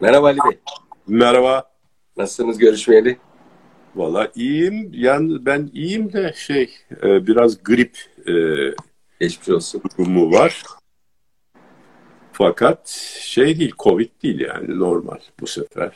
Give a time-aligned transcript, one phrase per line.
[0.00, 0.58] Merhaba Ali Bey.
[1.06, 1.70] Merhaba.
[2.16, 3.18] Nasılsınız görüşmeyeli?
[3.96, 4.90] Valla iyiyim.
[4.94, 6.70] Yani ben iyiyim de şey
[7.02, 8.32] e, biraz grip e,
[9.20, 9.82] Geçmiş olsun.
[9.98, 10.62] durumu var.
[12.32, 12.88] Fakat
[13.20, 15.92] şey değil, Covid değil yani normal bu sefer.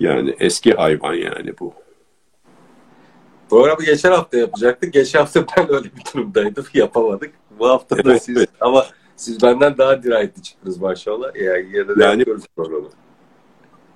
[0.00, 1.74] Yani eski hayvan yani bu.
[3.50, 4.92] Programı geçen hafta yapacaktık.
[4.92, 6.66] Geçen hafta ben öyle bir durumdaydım.
[6.74, 7.34] Yapamadık.
[7.58, 8.50] Bu hafta da Evet, siz evet.
[8.60, 8.86] ama
[9.18, 11.34] siz benden daha dirayetli çıktınız maşallah.
[11.36, 12.24] Yani yine de Yani-
[12.56, 12.88] programı.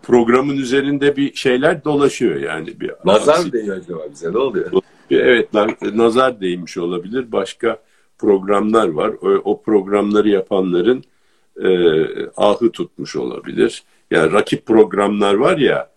[0.02, 2.80] Programın üzerinde bir şeyler dolaşıyor yani.
[2.80, 4.32] bir Nazar aksi- değiyor acaba bize?
[4.32, 4.70] Ne oluyor?
[5.10, 7.32] Evet na- nazar değmiş olabilir.
[7.32, 7.82] Başka
[8.18, 9.08] programlar var.
[9.22, 11.04] O, o programları yapanların
[11.62, 11.68] e,
[12.36, 13.82] ahı tutmuş olabilir.
[14.10, 15.90] Yani rakip programlar var ya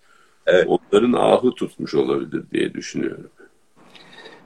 [0.45, 0.67] Evet.
[0.67, 3.29] onların ahı tutmuş olabilir diye düşünüyorum.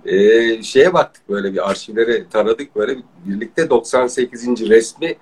[0.06, 4.70] Ee, şeye baktık böyle bir arşivlere taradık böyle birlikte 98.
[4.70, 5.16] resmi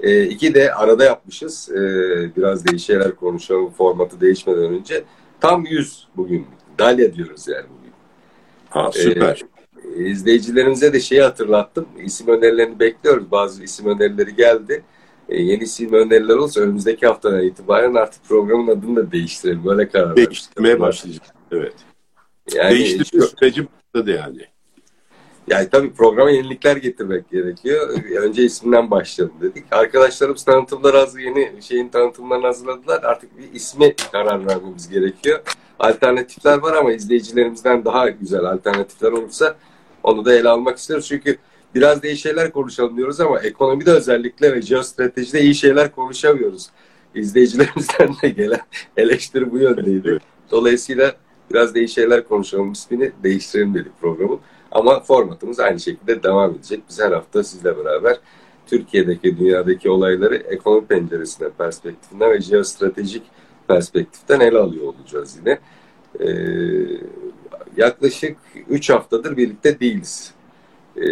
[0.00, 1.70] e, iki de arada yapmışız.
[1.70, 1.76] E,
[2.36, 5.04] biraz değişik şeyler konuşalım formatı değişmeden önce.
[5.40, 6.46] Tam 100 bugün.
[6.78, 7.92] Dalya diyoruz yani bugün.
[8.70, 9.42] Ha süper.
[9.96, 11.88] Ee, izleyicilerimize de şeyi hatırlattım.
[12.04, 13.30] İsim önerilerini bekliyoruz.
[13.30, 14.82] Bazı isim önerileri geldi.
[15.28, 19.64] Ee, yeni isim öneriler olursa önümüzdeki haftadan itibaren artık programın adını da değiştirelim.
[19.64, 20.16] Böyle karar.
[20.16, 21.26] Değiştirmeye başlayacak.
[21.52, 21.74] Evet.
[22.54, 24.46] Yani, Değiştirme süreci başladı yani.
[25.48, 27.88] yani tabii programa yenilikler getirmek gerekiyor.
[28.20, 29.64] Önce isimden başlayalım dedik.
[29.70, 33.02] Arkadaşlarımız tanıtımlar hazır yeni şeyin tanıtımlarını hazırladılar.
[33.02, 35.40] Artık bir ismi karar vermemiz gerekiyor.
[35.78, 39.56] Alternatifler var ama izleyicilerimizden daha güzel alternatifler olursa
[40.02, 41.08] onu da ele almak istiyoruz.
[41.08, 41.36] Çünkü
[41.74, 46.70] biraz da iyi şeyler konuşalım diyoruz ama ekonomide özellikle ve jeostratejide iyi şeyler konuşamıyoruz.
[47.14, 48.60] İzleyicilerimizden de gelen
[48.96, 50.18] eleştiri bu yöndeydi.
[50.50, 51.23] Dolayısıyla
[51.54, 54.38] biraz iyi şeyler konuşalım ismini değiştirelim dedik programın.
[54.72, 56.82] Ama formatımız aynı şekilde devam edecek.
[56.88, 58.16] Biz her hafta sizle beraber
[58.66, 63.22] Türkiye'deki, dünyadaki olayları ekonomi penceresinden, perspektifinden ve jeostratejik
[63.68, 65.58] perspektiften ele alıyor olacağız yine.
[66.20, 66.26] Ee,
[67.76, 68.36] yaklaşık
[68.68, 70.34] 3 haftadır birlikte değiliz.
[70.96, 71.02] Ee,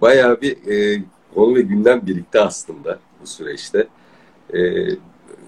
[0.00, 1.02] bayağı bir e,
[1.34, 3.86] konu ve gündem birlikte aslında bu süreçte.
[4.54, 4.88] Ee,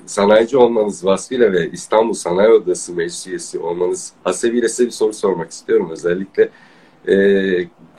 [0.06, 5.50] sanayici olmanız vasfıyla ve İstanbul Sanayi Odası meclis üyesi olmanız hasebiyle size bir soru sormak
[5.50, 5.88] istiyorum.
[5.90, 6.48] Özellikle
[7.08, 7.14] e,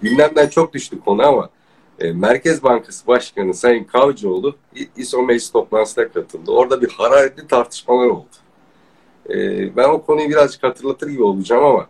[0.02, 1.50] gündemden çok düştü konu ama
[2.00, 4.56] e, Merkez Bankası Başkanı Sayın Kavcıoğlu
[4.98, 6.52] İSO meclis toplantısına katıldı.
[6.52, 8.36] Orada bir hararetli tartışmalar oldu.
[9.30, 9.36] E,
[9.76, 11.88] ben o konuyu birazcık hatırlatır gibi olacağım ama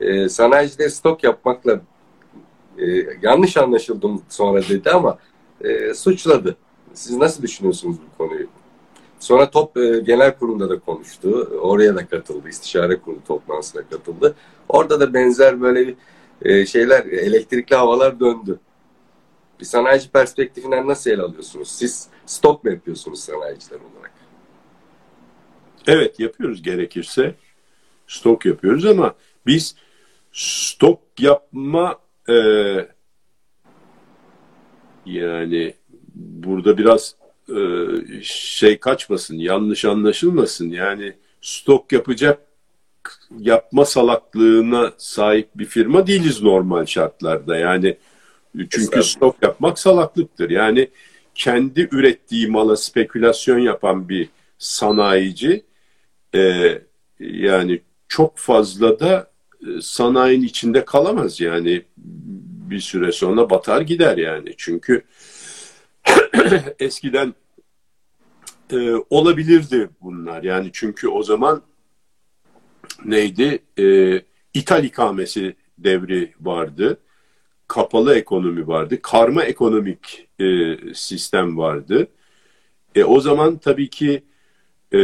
[0.00, 1.80] e, sanayicileri stok yapmakla
[2.78, 2.86] e,
[3.22, 5.18] yanlış anlaşıldım sonra dedi ama
[5.60, 6.56] e, suçladı.
[6.94, 8.46] Siz nasıl düşünüyorsunuz bu konuyu?
[9.20, 11.30] Sonra top e, genel kurulunda da konuştu.
[11.62, 12.48] Oraya da katıldı.
[12.48, 14.34] İstişare kurulu toplantısına katıldı.
[14.68, 15.94] Orada da benzer böyle
[16.42, 18.58] e, şeyler, elektrikli havalar döndü.
[19.60, 21.68] Bir sanayici perspektifinden nasıl ele alıyorsunuz?
[21.68, 24.12] Siz stok mu yapıyorsunuz sanayiciler olarak?
[25.86, 27.34] Evet yapıyoruz gerekirse.
[28.06, 29.14] Stok yapıyoruz ama
[29.46, 29.74] biz
[30.32, 31.98] stok yapma
[32.28, 32.34] e,
[35.06, 35.74] yani
[36.14, 37.14] burada biraz
[38.22, 40.70] şey kaçmasın, yanlış anlaşılmasın.
[40.70, 42.38] Yani stok yapacak
[43.38, 47.56] yapma salaklığına sahip bir firma değiliz normal şartlarda.
[47.56, 47.96] Yani
[48.70, 50.50] çünkü stok yapmak salaklıktır.
[50.50, 50.90] Yani
[51.34, 55.64] kendi ürettiği mala spekülasyon yapan bir sanayici
[56.34, 56.72] e,
[57.20, 59.30] yani çok fazla da
[59.62, 61.82] e, sanayinin içinde kalamaz yani
[62.70, 65.02] bir süre sonra batar gider yani çünkü
[66.78, 67.34] eskiden
[68.72, 70.42] e, olabilirdi bunlar.
[70.42, 71.62] Yani çünkü o zaman
[73.04, 73.58] neydi?
[73.78, 74.20] E,
[74.54, 77.00] ithal ikamesi devri vardı.
[77.68, 78.98] Kapalı ekonomi vardı.
[79.02, 82.08] Karma ekonomik e, sistem vardı.
[82.94, 84.24] E, o zaman tabii ki
[84.92, 84.98] e,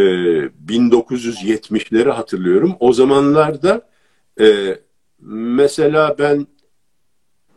[0.69, 2.77] 1970'leri hatırlıyorum.
[2.81, 3.89] O zamanlarda
[4.41, 4.79] e,
[5.21, 6.47] mesela ben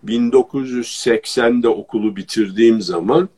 [0.06, 3.30] 1980'de okulu bitirdiğim zaman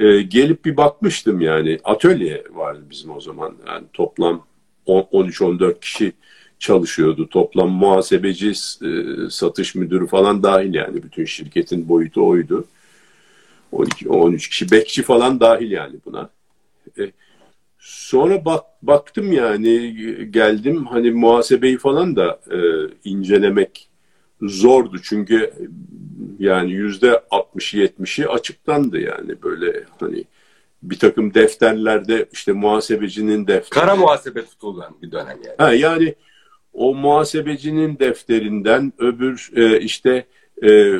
[0.00, 1.78] e, gelip bir bakmıştım yani.
[1.84, 3.56] Atölye vardı bizim o zaman.
[3.66, 4.46] Yani toplam
[4.86, 6.12] 13-14 kişi
[6.58, 7.28] çalışıyordu.
[7.28, 11.02] Toplam muhasebeci e, satış müdürü falan dahil yani.
[11.02, 12.64] Bütün şirketin boyutu oydu.
[13.72, 16.30] 12-13 kişi bekçi falan dahil yani buna.
[16.98, 17.12] E,
[17.80, 19.94] Sonra bak, baktım yani
[20.30, 20.86] geldim.
[20.86, 22.58] Hani muhasebeyi falan da e,
[23.04, 23.89] incelemek
[24.42, 25.52] zordu çünkü
[26.38, 30.24] yani yüzde 60-70'i açıktandı yani böyle hani
[30.82, 33.80] bir takım defterlerde işte muhasebecinin defteri.
[33.80, 35.56] Kara muhasebe tutulan bir dönem yani.
[35.58, 36.14] Ha, yani
[36.72, 40.26] o muhasebecinin defterinden öbür e, işte
[40.62, 40.98] e,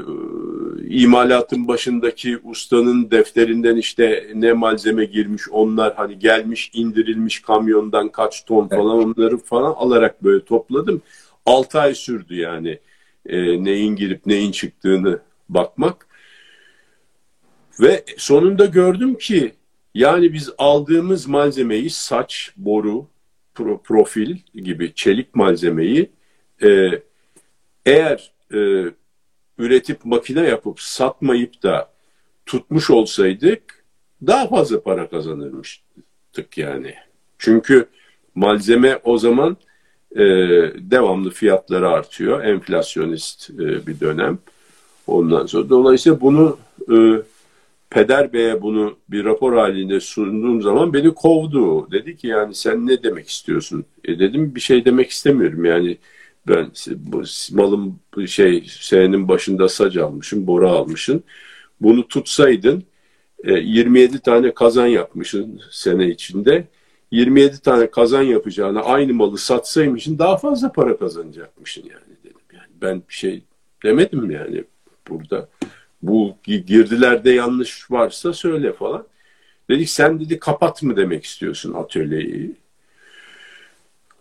[0.88, 8.69] imalatın başındaki ustanın defterinden işte ne malzeme girmiş onlar hani gelmiş indirilmiş kamyondan kaç ton
[8.69, 11.02] falan onları falan alarak böyle topladım.
[11.46, 12.78] 6 ay sürdü yani
[13.30, 16.06] e, neyin girip neyin çıktığını bakmak.
[17.80, 19.54] Ve sonunda gördüm ki
[19.94, 23.06] yani biz aldığımız malzemeyi saç, boru,
[23.54, 26.10] pro, profil gibi çelik malzemeyi
[26.62, 26.90] e,
[27.86, 28.84] eğer e,
[29.58, 31.90] üretip makine yapıp satmayıp da
[32.46, 33.84] tutmuş olsaydık
[34.26, 36.94] daha fazla para kazanırmıştık yani.
[37.38, 37.88] Çünkü
[38.34, 39.56] malzeme o zaman
[40.16, 40.22] e,
[40.90, 42.44] devamlı fiyatları artıyor.
[42.44, 44.38] Enflasyonist e, bir dönem.
[45.06, 46.58] Ondan sonra dolayısıyla bunu
[46.92, 46.96] e,
[47.90, 51.90] Peder Bey'e bunu bir rapor halinde sunduğum zaman beni kovdu.
[51.90, 53.84] Dedi ki yani sen ne demek istiyorsun?
[54.04, 55.98] E dedim bir şey demek istemiyorum yani
[56.48, 57.22] ben bu
[57.52, 57.94] malın
[58.26, 61.22] şey senenin başında sac almışım, boru almışım.
[61.80, 62.84] Bunu tutsaydın
[63.44, 66.64] e, 27 tane kazan yapmışsın sene içinde.
[67.10, 72.40] 27 tane kazan yapacağına aynı malı satsaymışsın daha fazla para kazanacakmışsın yani dedim.
[72.52, 73.42] Yani ben bir şey
[73.84, 74.64] demedim yani
[75.08, 75.48] burada.
[76.02, 79.06] Bu girdilerde yanlış varsa söyle falan.
[79.68, 82.56] Dedik sen dedi kapat mı demek istiyorsun atölyeyi?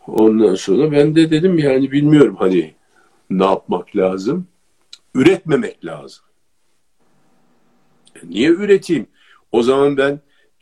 [0.08, 2.74] Ondan sonra ben de dedim yani bilmiyorum hani
[3.30, 4.48] ne yapmak lazım?
[5.16, 6.24] Üretmemek lazım.
[8.16, 9.08] E, niye üreteyim?
[9.52, 10.20] O zaman ben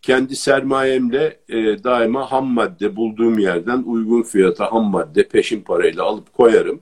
[0.08, 6.34] kendi sermayemle e, daima ham madde bulduğum yerden uygun fiyata ham madde peşin parayla alıp
[6.34, 6.82] koyarım.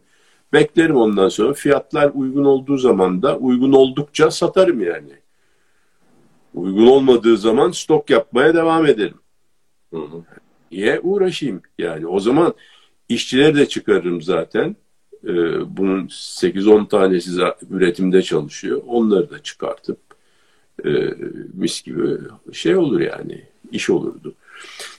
[0.54, 5.14] Beklerim ondan sonra fiyatlar uygun olduğu zaman da uygun oldukça satarım yani.
[6.54, 9.20] Uygun olmadığı zaman stok yapmaya devam ederim.
[9.94, 10.24] Hı hı.
[10.72, 11.62] Niye uğraşayım?
[11.80, 12.54] Yani o zaman
[13.10, 14.76] işçileri de çıkarırım zaten.
[15.24, 17.32] Ee, bunun 8-10 tanesi
[17.70, 18.82] üretimde çalışıyor.
[18.88, 20.05] Onları da çıkartıp
[20.86, 20.90] e,
[21.54, 22.18] mis gibi
[22.54, 23.42] şey olur yani.
[23.72, 24.36] iş olurdu.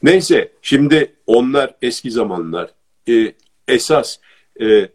[0.03, 2.71] Neyse şimdi onlar eski zamanlar.
[3.09, 3.33] E,
[3.69, 4.19] esas
[4.61, 4.89] e,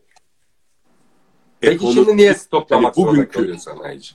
[1.62, 4.12] Peki ekonomi, şimdi niye stoklamak yani bugünkü, sanayici?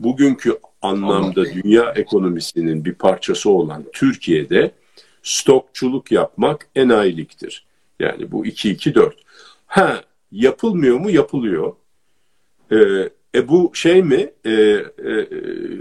[0.00, 4.70] Bugünkü anlamda dünya ekonomisinin bir parçası olan Türkiye'de
[5.22, 7.66] stokçuluk yapmak enayiliktir.
[8.00, 9.12] Yani bu 2-2-4.
[9.66, 11.10] Ha yapılmıyor mu?
[11.10, 11.72] Yapılıyor.
[12.72, 14.30] Ee, e bu şey mi?
[14.44, 14.84] E, e,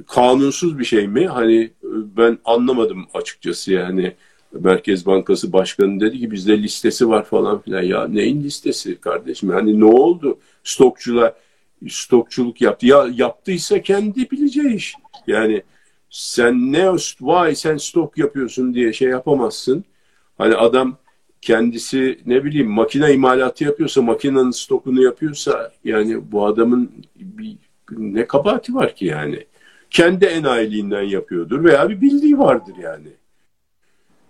[0.08, 1.28] kanunsuz bir şey mi?
[1.28, 1.72] Hani
[2.18, 4.16] ben anlamadım açıkçası yani.
[4.60, 7.82] Merkez Bankası Başkanı dedi ki bizde listesi var falan filan.
[7.84, 9.50] Ya neyin listesi kardeşim?
[9.50, 10.40] Hani ne oldu?
[10.64, 11.34] Stokçular
[11.90, 12.86] stokçuluk yaptı.
[12.86, 14.96] Ya yaptıysa kendi bileceği iş.
[15.28, 15.64] Yani
[16.10, 16.92] sen ne
[17.22, 19.86] vay sen stok yapıyorsun diye şey yapamazsın.
[20.38, 20.98] Hani adam
[21.46, 27.58] kendisi ne bileyim makine imalatı yapıyorsa makinenin stokunu yapıyorsa yani bu adamın bir,
[27.92, 29.46] ne kabahati var ki yani.
[29.90, 33.08] Kendi enayiliğinden yapıyordur veya bir bildiği vardır yani.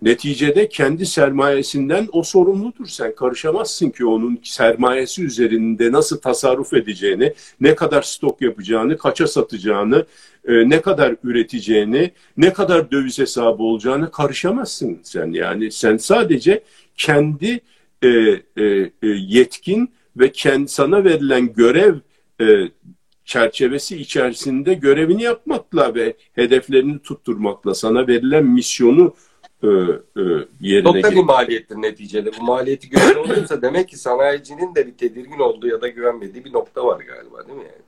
[0.02, 2.86] Neticede kendi sermayesinden o sorumludur.
[2.86, 10.06] Sen karışamazsın ki onun sermayesi üzerinde nasıl tasarruf edeceğini, ne kadar stok yapacağını, kaça satacağını,
[10.48, 15.32] e, ne kadar üreteceğini, ne kadar döviz hesabı olacağını karışamazsın sen.
[15.32, 16.62] Yani sen sadece
[16.96, 17.60] kendi
[18.02, 18.64] e, e,
[19.02, 21.94] e yetkin ve kendi sana verilen görev
[22.40, 22.70] e,
[23.24, 29.14] çerçevesi içerisinde görevini yapmakla ve hedeflerini tutturmakla sana verilen misyonu
[29.62, 30.22] e, e,
[30.60, 32.30] yerine Çok da bir maliyettir neticede.
[32.40, 36.52] Bu maliyeti göze olursa demek ki sanayicinin de bir tedirgin olduğu ya da güvenmediği bir
[36.52, 37.86] nokta var galiba değil mi yani?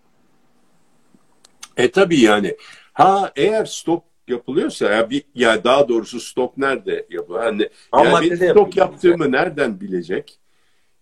[1.77, 2.57] E tabii yani.
[2.93, 7.45] Ha eğer stok yapılıyorsa ya bir ya daha doğrusu stok nerede yapılıyor?
[7.45, 9.33] Hani yani bir stok yaptığımı yani.
[9.33, 10.39] nereden bilecek?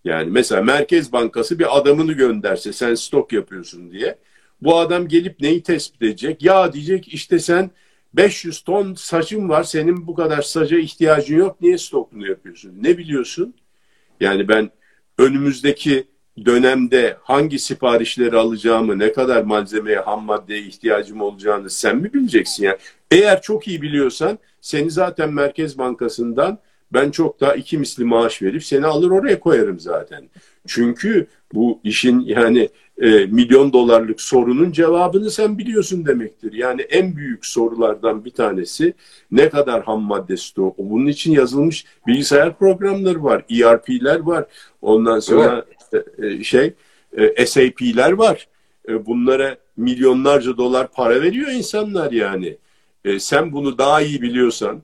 [0.05, 4.19] Yani mesela Merkez Bankası bir adamını gönderse sen stok yapıyorsun diye
[4.63, 6.43] bu adam gelip neyi tespit edecek?
[6.43, 7.71] Ya diyecek işte sen
[8.15, 12.73] 500 ton saçın var senin bu kadar saca ihtiyacın yok niye stokunu yapıyorsun?
[12.81, 13.55] Ne biliyorsun?
[14.21, 14.71] Yani ben
[15.19, 16.07] önümüzdeki
[16.45, 22.77] dönemde hangi siparişleri alacağımı, ne kadar malzemeye, ham maddeye ihtiyacım olacağını sen mi bileceksin yani?
[23.11, 26.59] Eğer çok iyi biliyorsan seni zaten Merkez Bankası'ndan
[26.93, 30.29] ben çok daha iki misli maaş verip seni alır oraya koyarım zaten.
[30.67, 36.53] Çünkü bu işin yani e, milyon dolarlık sorunun cevabını sen biliyorsun demektir.
[36.53, 38.95] Yani en büyük sorulardan bir tanesi
[39.31, 40.75] ne kadar ham madde stoğu.
[40.79, 44.45] Bunun için yazılmış bilgisayar programları var, ERP'ler var.
[44.83, 46.41] Ondan sonra evet.
[46.41, 46.75] e, şey
[47.17, 48.49] e, SAP'ler var.
[48.89, 52.57] E, bunlara milyonlarca dolar para veriyor insanlar yani.
[53.07, 54.83] E, sen bunu daha iyi biliyorsan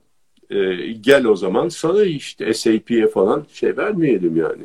[0.49, 4.63] e, gel o zaman sana işte SAP'ye falan şey vermeyelim yani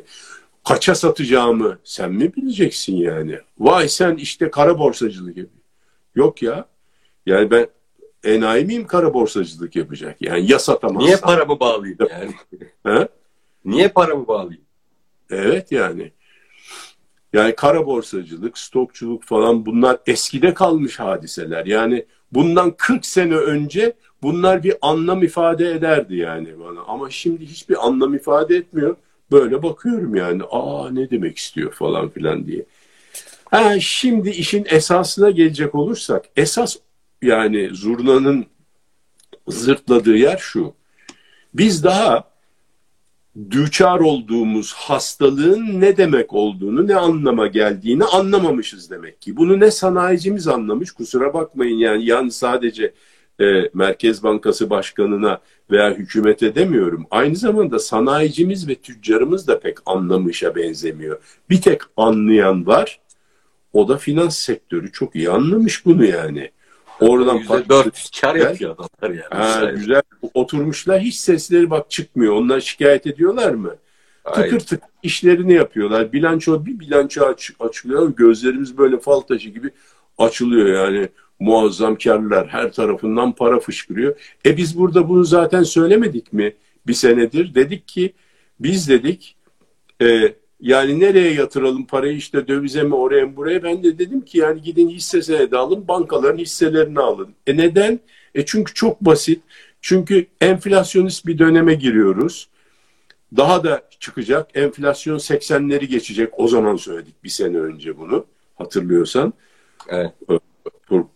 [0.63, 3.39] kaça satacağımı sen mi bileceksin yani?
[3.59, 5.47] Vay sen işte kara borsacılık gibi.
[6.15, 6.65] Yok ya.
[7.25, 7.67] Yani ben
[8.23, 10.21] enayi miyim kara borsacılık yapacak?
[10.21, 11.05] Yani ya satamazsam.
[11.05, 12.31] Niye paramı bağlayayım yani?
[12.83, 13.07] He?
[13.65, 14.65] Niye paramı bağlayayım?
[15.29, 16.11] Evet yani.
[17.33, 21.65] Yani kara borsacılık, stokçuluk falan bunlar eskide kalmış hadiseler.
[21.65, 26.81] Yani bundan 40 sene önce bunlar bir anlam ifade ederdi yani bana.
[26.81, 28.95] Ama şimdi hiçbir anlam ifade etmiyor.
[29.31, 30.43] Böyle bakıyorum yani.
[30.51, 32.65] Aa ne demek istiyor falan filan diye.
[33.45, 36.75] Ha, şimdi işin esasına gelecek olursak esas
[37.21, 38.45] yani zurnanın
[39.47, 40.73] zırtladığı yer şu.
[41.53, 42.28] Biz daha
[43.51, 49.37] düçar olduğumuz hastalığın ne demek olduğunu, ne anlama geldiğini anlamamışız demek ki.
[49.37, 52.93] Bunu ne sanayicimiz anlamış, kusura bakmayın yani, yani sadece
[53.41, 55.41] e, Merkez Bankası Başkanı'na
[55.71, 57.05] veya hükümete demiyorum.
[57.11, 61.19] Aynı zamanda sanayicimiz ve tüccarımız da pek anlamışa benzemiyor.
[61.49, 62.99] Bir tek anlayan var,
[63.73, 66.51] o da finans sektörü çok iyi anlamış bunu yani.
[66.99, 69.43] Oradan %4 kar yapıyor adamlar yani.
[69.43, 70.01] Ha, güzel.
[70.33, 72.33] Oturmuşlar hiç sesleri bak çıkmıyor.
[72.33, 73.75] Onlar şikayet ediyorlar mı?
[74.23, 74.49] Hayır.
[74.49, 76.13] Tıkır tıkır işlerini yapıyorlar.
[76.13, 78.15] Bilanço bir bilanço aç, açılıyor.
[78.15, 79.69] Gözlerimiz böyle fal taşı gibi
[80.17, 81.09] açılıyor yani.
[81.39, 84.19] Muazzam karlar her tarafından para fışkırıyor.
[84.45, 86.55] E biz burada bunu zaten söylemedik mi
[86.87, 87.55] bir senedir?
[87.55, 88.13] Dedik ki
[88.59, 89.35] biz dedik
[90.01, 93.63] e, yani nereye yatıralım parayı işte dövize mi oraya mı buraya?
[93.63, 97.29] Ben de dedim ki yani gidin hisse senedi alın bankaların hisselerini alın.
[97.47, 97.99] E neden?
[98.35, 99.41] E çünkü çok basit.
[99.81, 102.49] Çünkü enflasyonist bir döneme giriyoruz.
[103.37, 104.49] Daha da çıkacak.
[104.53, 106.29] Enflasyon 80'leri geçecek.
[106.39, 108.25] O zaman söyledik bir sene önce bunu.
[108.55, 109.33] Hatırlıyorsan.
[109.87, 110.11] Evet.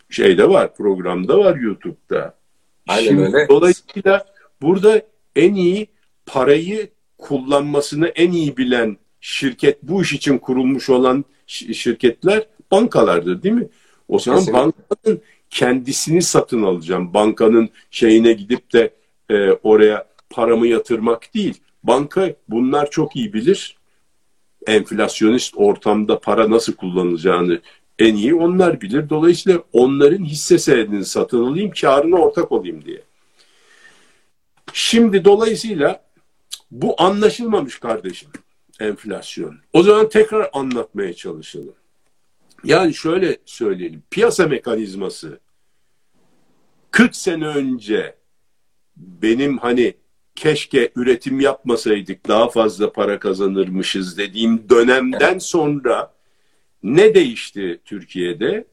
[0.10, 2.36] Şeyde var, programda var YouTube'da.
[2.88, 3.48] Aynen Şimdi, öyle.
[3.50, 4.26] Dolayısıyla
[4.62, 5.02] burada
[5.36, 5.88] en iyi
[6.26, 13.68] parayı kullanmasını en iyi bilen şirket bu iş için kurulmuş olan şirketler bankalardır değil mi?
[14.08, 14.60] O zaman Kesinlikle.
[14.60, 17.14] bankanın kendisini satın alacağım.
[17.14, 18.94] Bankanın şeyine gidip de
[19.30, 21.62] e, oraya paramı yatırmak değil.
[21.84, 23.78] Banka bunlar çok iyi bilir.
[24.68, 27.62] Enflasyonist ortamda para nasıl kullanılacağını
[28.00, 29.10] en iyi onlar bilir.
[29.10, 33.02] Dolayısıyla onların hisse senedini satın alayım, karına ortak olayım diye.
[34.74, 36.04] Şimdi dolayısıyla
[36.72, 38.30] bu anlaşılmamış kardeşim
[38.80, 39.56] enflasyon.
[39.74, 41.76] O zaman tekrar anlatmaya çalışalım.
[42.64, 44.04] Yani şöyle söyleyelim.
[44.12, 45.40] Piyasa mekanizması
[46.92, 48.16] 40 sene önce
[48.98, 49.94] benim hani
[50.36, 56.14] keşke üretim yapmasaydık daha fazla para kazanırmışız dediğim dönemden sonra
[56.84, 58.66] ne değişti Türkiye'de?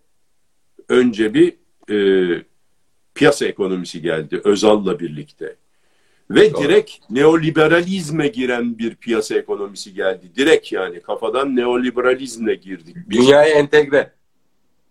[0.89, 1.57] Önce bir
[1.91, 2.43] e,
[3.15, 5.57] piyasa ekonomisi geldi Özal'la birlikte.
[6.31, 6.63] Ve Doğru.
[6.63, 10.31] direkt neoliberalizme giren bir piyasa ekonomisi geldi.
[10.37, 12.97] Direkt yani kafadan neoliberalizmle girdik.
[13.11, 14.13] Dünyaya entegre.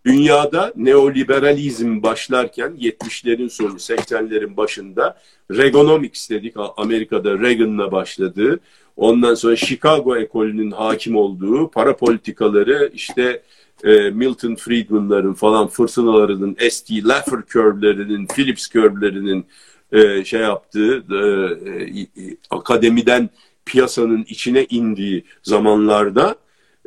[0.06, 5.18] Dünyada neoliberalizm başlarken 70'lerin sonu 80'lerin başında
[5.50, 8.60] Reaganomics dedik Amerika'da Reagan'la başladı.
[8.96, 13.42] Ondan sonra Chicago ekolünün hakim olduğu para politikaları işte
[13.84, 17.02] e, Milton Friedman'ların falan fırtınalarının, S.T.
[17.02, 19.46] Laffer curve'lerinin, Phillips curve'lerinin
[19.92, 22.06] e, şey yaptığı e, e,
[22.50, 23.30] akademiden
[23.64, 26.36] piyasanın içine indiği zamanlarda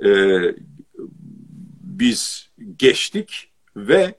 [0.05, 0.09] e,
[1.81, 4.15] biz geçtik ve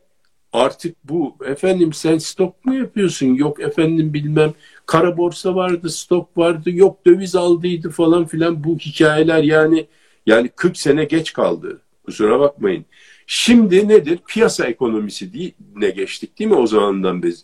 [0.53, 4.55] artık bu efendim sen stok mu yapıyorsun yok efendim bilmem
[4.87, 9.87] kara borsa vardı stok vardı yok döviz aldıydı falan filan bu hikayeler yani
[10.27, 12.85] yani 40 sene geç kaldı kusura bakmayın.
[13.27, 14.19] Şimdi nedir?
[14.29, 17.35] Piyasa ekonomisi diye ne geçtik değil mi o zamandan beri?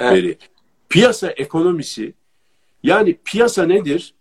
[0.00, 0.38] Evet.
[0.90, 2.14] Piyasa ekonomisi
[2.82, 4.14] yani piyasa nedir?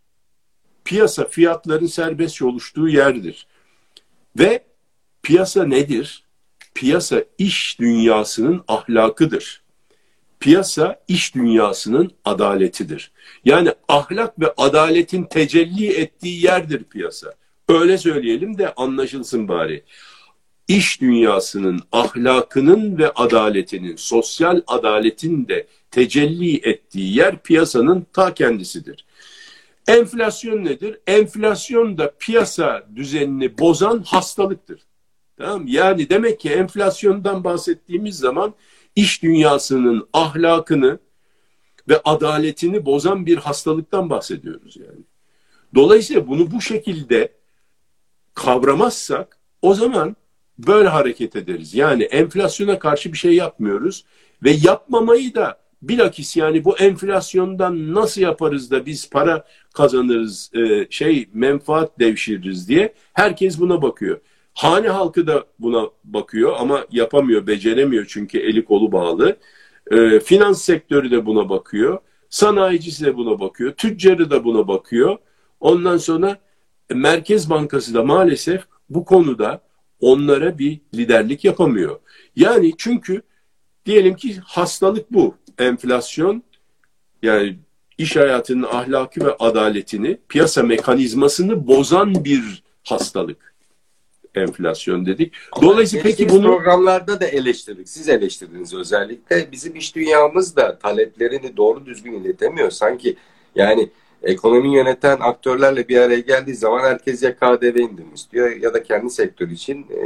[0.85, 3.47] Piyasa fiyatların serbest oluştuğu yerdir.
[4.39, 4.63] Ve
[5.23, 6.23] piyasa nedir?
[6.75, 9.61] Piyasa iş dünyasının ahlakıdır.
[10.39, 13.11] Piyasa iş dünyasının adaletidir.
[13.45, 17.33] Yani ahlak ve adaletin tecelli ettiği yerdir piyasa.
[17.69, 19.83] Öyle söyleyelim de anlaşılsın bari.
[20.69, 29.05] İş dünyasının ahlakının ve adaletinin, sosyal adaletin de tecelli ettiği yer piyasanın ta kendisidir.
[29.87, 30.99] Enflasyon nedir?
[31.07, 34.81] Enflasyon da piyasa düzenini bozan hastalıktır.
[35.37, 38.53] Tamam Yani demek ki enflasyondan bahsettiğimiz zaman
[38.95, 40.99] iş dünyasının ahlakını
[41.89, 45.03] ve adaletini bozan bir hastalıktan bahsediyoruz yani.
[45.75, 47.31] Dolayısıyla bunu bu şekilde
[48.33, 50.15] kavramazsak o zaman
[50.67, 51.75] böyle hareket ederiz.
[51.75, 54.05] Yani enflasyona karşı bir şey yapmıyoruz
[54.43, 61.29] ve yapmamayı da bilakis yani bu enflasyondan nasıl yaparız da biz para kazanırız, e, şey
[61.33, 64.19] menfaat devşiririz diye herkes buna bakıyor.
[64.53, 69.37] Hane halkı da buna bakıyor ama yapamıyor, beceremiyor çünkü eli kolu bağlı.
[69.91, 71.99] E, finans sektörü de buna bakıyor.
[72.29, 73.71] Sanayicisi de buna bakıyor.
[73.73, 75.17] Tüccarı da buna bakıyor.
[75.59, 76.37] Ondan sonra
[76.93, 79.61] Merkez Bankası da maalesef bu konuda
[80.01, 81.99] onlara bir liderlik yapamıyor.
[82.35, 83.21] Yani çünkü
[83.85, 85.35] diyelim ki hastalık bu.
[85.57, 86.43] Enflasyon
[87.23, 87.55] yani
[87.97, 93.49] iş hayatının ahlaki ve adaletini, piyasa mekanizmasını bozan bir hastalık.
[94.35, 95.33] Enflasyon dedik.
[95.61, 97.89] Dolayısıyla peki bunu programlarda da eleştirdik.
[97.89, 99.51] Siz eleştirdiniz özellikle.
[99.51, 102.71] Bizim iş dünyamız da taleplerini doğru düzgün iletemiyor.
[102.71, 103.15] Sanki
[103.55, 103.89] yani
[104.23, 109.09] ekonomi yöneten aktörlerle bir araya geldiği zaman herkes ya KDV indirim istiyor ya da kendi
[109.09, 110.03] sektör için e,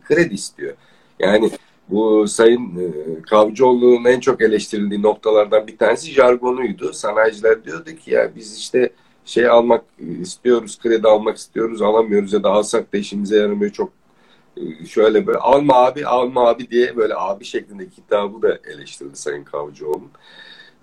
[0.00, 0.74] kredi istiyor.
[1.18, 1.50] Yani
[1.88, 6.92] bu Sayın e, Kavcıoğlu'nun en çok eleştirildiği noktalardan bir tanesi jargonuydu.
[6.92, 8.90] Sanayiciler diyordu ki ya biz işte
[9.24, 9.84] şey almak
[10.22, 13.92] istiyoruz, kredi almak istiyoruz, alamıyoruz ya da alsak da işimize yaramıyor çok
[14.56, 19.44] e, şöyle böyle alma abi alma abi diye böyle abi şeklindeki kitabı da eleştirdi Sayın
[19.44, 20.10] Kavcıoğlu.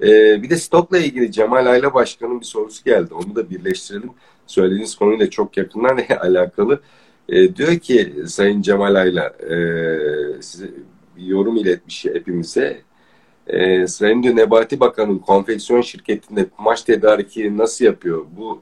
[0.03, 3.13] Ee, bir de stokla ilgili Cemal Ayla Başkan'ın bir sorusu geldi.
[3.13, 4.11] Onu da birleştirelim.
[4.47, 6.81] Söylediğiniz konuyla çok yakından alakalı.
[7.29, 10.65] Ee, diyor ki Sayın Cemal Ayla e, size
[11.17, 12.81] bir yorum iletmiş hepimize.
[13.47, 18.25] Ee, Sayın diyor Nebati Bakan'ın konfeksiyon şirketinde kumaş tedariki nasıl yapıyor?
[18.37, 18.61] Bu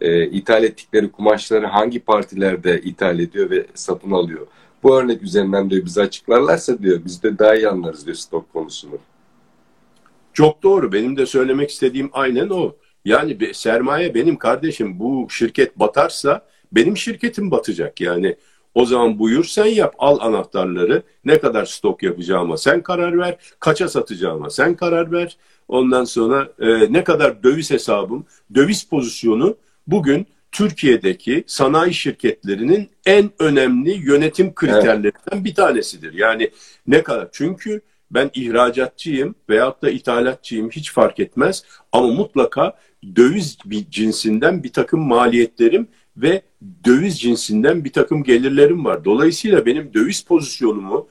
[0.00, 4.46] e, ithal ettikleri kumaşları hangi partilerde ithal ediyor ve satın alıyor?
[4.82, 8.98] Bu örnek üzerinden diyor bize açıklarlarsa diyor biz de daha iyi anlarız diyor stok konusunu.
[10.40, 10.92] Çok doğru.
[10.92, 12.76] Benim de söylemek istediğim aynen o.
[13.04, 18.00] Yani bir sermaye benim kardeşim bu şirket batarsa benim şirketim batacak.
[18.00, 18.36] Yani
[18.74, 23.88] o zaman buyur sen yap al anahtarları ne kadar stok yapacağıma sen karar ver kaça
[23.88, 25.36] satacağıma sen karar ver
[25.68, 29.56] ondan sonra e, ne kadar döviz hesabım döviz pozisyonu
[29.86, 35.44] bugün Türkiye'deki sanayi şirketlerinin en önemli yönetim kriterlerinden evet.
[35.44, 36.12] bir tanesidir.
[36.12, 36.50] Yani
[36.86, 42.78] ne kadar çünkü ben ihracatçıyım veyahut da ithalatçıyım hiç fark etmez ama mutlaka
[43.16, 43.58] döviz
[43.90, 46.42] cinsinden bir takım maliyetlerim ve
[46.84, 49.04] döviz cinsinden bir takım gelirlerim var.
[49.04, 51.08] Dolayısıyla benim döviz pozisyonumu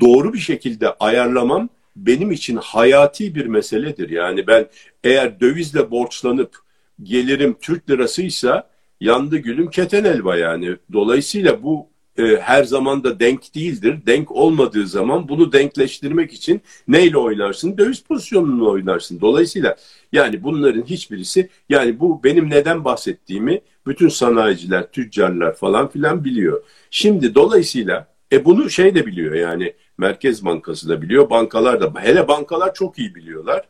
[0.00, 4.10] doğru bir şekilde ayarlamam benim için hayati bir meseledir.
[4.10, 4.66] Yani ben
[5.04, 6.56] eğer dövizle borçlanıp
[7.02, 10.76] gelirim Türk lirasıysa yandı gülüm keten elva yani.
[10.92, 11.89] Dolayısıyla bu
[12.20, 13.98] e, her zaman da denk değildir.
[14.06, 17.78] Denk olmadığı zaman bunu denkleştirmek için neyle oynarsın?
[17.78, 19.20] Döviz pozisyonunu oynarsın.
[19.20, 19.76] Dolayısıyla
[20.12, 26.62] yani bunların hiçbirisi yani bu benim neden bahsettiğimi bütün sanayiciler, tüccarlar falan filan biliyor.
[26.90, 32.28] Şimdi dolayısıyla e bunu şey de biliyor yani Merkez Bankası da biliyor, bankalar da hele
[32.28, 33.68] bankalar çok iyi biliyorlar.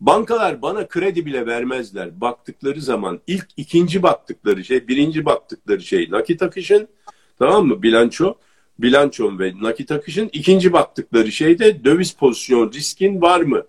[0.00, 2.20] Bankalar bana kredi bile vermezler.
[2.20, 6.88] Baktıkları zaman ilk ikinci baktıkları şey, birinci baktıkları şey nakit akışın
[7.40, 7.82] Tamam mı?
[7.82, 8.34] Bilanço.
[8.78, 13.62] Bilançon ve nakit akışın ikinci baktıkları şey de döviz pozisyon riskin var mı?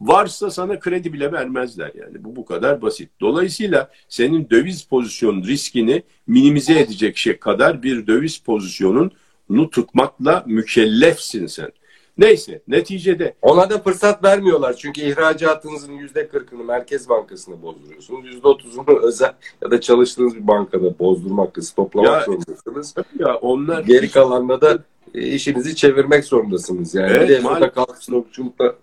[0.00, 2.24] Varsa sana kredi bile vermezler yani.
[2.24, 3.10] Bu bu kadar basit.
[3.20, 11.72] Dolayısıyla senin döviz pozisyon riskini minimize edecek şey kadar bir döviz pozisyonunu tutmakla mükellefsin sen.
[12.18, 13.34] Neyse neticede.
[13.42, 14.76] Ona da fırsat vermiyorlar.
[14.76, 18.26] Çünkü ihracatınızın yüzde kırkını Merkez Bankası'nda bozduruyorsunuz.
[18.26, 22.94] Yüzde otuzunu özel ya da çalıştığınız bir bankada bozdurmak, stoplamak ya, zorundasınız.
[23.18, 24.78] Ya onlar Geri kalanla da
[25.14, 26.94] işinizi çevirmek zorundasınız.
[26.94, 28.74] Yani evet, bir de burada kalk stokçulukta.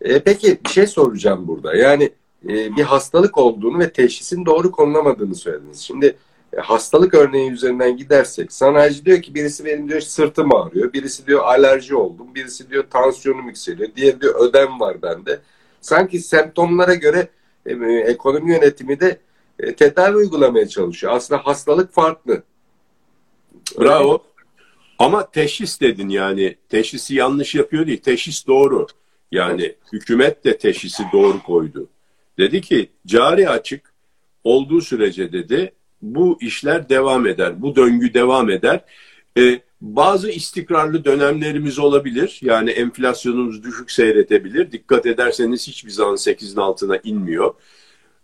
[0.00, 1.76] E, peki bir şey soracağım burada.
[1.76, 2.10] Yani
[2.48, 5.80] e, bir hastalık olduğunu ve teşhisin doğru konulamadığını söylediniz.
[5.80, 6.16] Şimdi
[6.56, 10.92] hastalık örneği üzerinden gidersek sanayici diyor ki birisi benim diyor sırtım ağrıyor.
[10.92, 12.34] Birisi diyor alerji oldum.
[12.34, 13.88] Birisi diyor tansiyonum yükseliyor.
[13.96, 15.40] Diğer diyor ödem var bende.
[15.80, 17.28] Sanki semptomlara göre
[17.66, 17.74] e,
[18.06, 19.20] ekonomi yönetimi de
[19.58, 21.12] e, tedavi uygulamaya çalışıyor.
[21.12, 22.42] Aslında hastalık farklı.
[23.80, 24.22] Bravo.
[24.98, 26.56] Ama teşhis dedin yani.
[26.68, 28.00] Teşhisi yanlış yapıyor değil.
[28.00, 28.86] Teşhis doğru.
[29.32, 31.88] Yani hükümet de teşhisi doğru koydu.
[32.38, 33.94] Dedi ki cari açık
[34.44, 37.62] olduğu sürece dedi bu işler devam eder.
[37.62, 38.84] Bu döngü devam eder.
[39.38, 42.38] Ee, bazı istikrarlı dönemlerimiz olabilir.
[42.42, 44.72] Yani enflasyonumuz düşük seyretebilir.
[44.72, 47.54] Dikkat ederseniz hiçbir zaman 8'in altına inmiyor.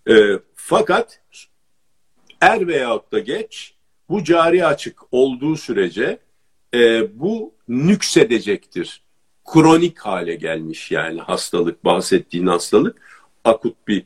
[0.09, 1.21] Ee, fakat
[2.41, 3.75] er veyahut da geç
[4.09, 6.19] bu cari açık olduğu sürece
[6.75, 9.03] e, bu nüksedecektir.
[9.53, 13.01] Kronik hale gelmiş yani hastalık, bahsettiğin hastalık
[13.45, 14.05] akut bir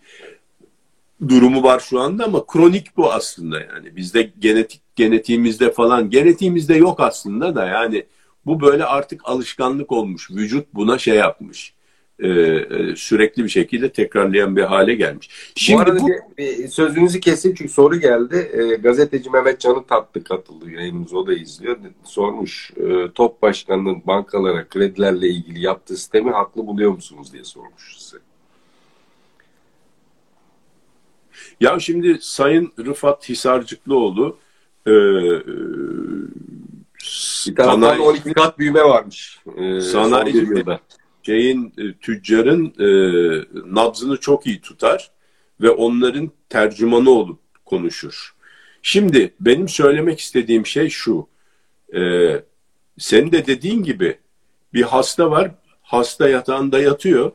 [1.29, 3.97] durumu var şu anda ama kronik bu aslında yani.
[3.97, 8.07] Bizde genetik genetiğimizde falan genetiğimizde yok aslında da yani
[8.47, 10.31] bu böyle artık alışkanlık olmuş.
[10.31, 11.77] Vücut buna şey yapmış.
[12.19, 15.31] e, e, sürekli bir şekilde tekrarlayan bir hale gelmiş.
[15.55, 16.09] Şimdi bu arada bu...
[16.39, 18.51] Bir, sözünüzü keseyim çünkü soru geldi.
[18.53, 21.77] E, gazeteci Mehmet Can'ın tatlı katıldı yayınımız o da izliyor.
[22.05, 28.17] Sormuş e, top başkanının bankalara kredilerle ilgili yaptığı sistemi haklı buluyor musunuz diye sormuş size.
[31.61, 34.39] Ya şimdi Sayın Rıfat Hisarcıklıoğlu
[34.87, 34.93] e,
[37.47, 39.41] bir taraftan sanayi, 12 kat büyüme varmış.
[39.57, 40.65] E, sanayi
[41.23, 42.89] şeyin e, tüccarın e,
[43.67, 45.11] nabzını çok iyi tutar
[45.61, 48.35] ve onların tercümanı olup konuşur.
[48.83, 51.29] Şimdi benim söylemek istediğim şey şu.
[51.95, 52.01] E,
[52.99, 54.19] senin de dediğin gibi
[54.75, 55.51] bir hasta var.
[55.83, 57.33] Hasta yatağında yatıyor.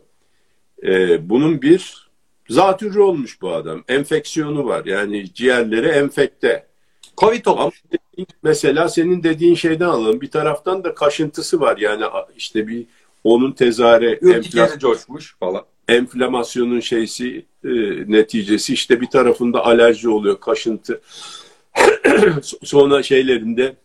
[0.83, 2.10] E, bunun bir
[2.51, 3.83] zatürre olmuş bu adam.
[3.87, 4.85] Enfeksiyonu var.
[4.85, 6.65] Yani ciğerleri enfekte.
[7.17, 7.83] Covid olmuş.
[8.43, 10.21] Mesela senin dediğin şeyden alalım.
[10.21, 11.77] Bir taraftan da kaşıntısı var.
[11.77, 12.05] Yani
[12.37, 12.85] işte bir
[13.23, 15.63] onun tezare enflasyon coşmuş falan.
[15.87, 17.69] Enflamasyonun şeysi e,
[18.07, 21.01] neticesi işte bir tarafında alerji oluyor, kaşıntı.
[22.63, 23.75] Sonra şeylerinde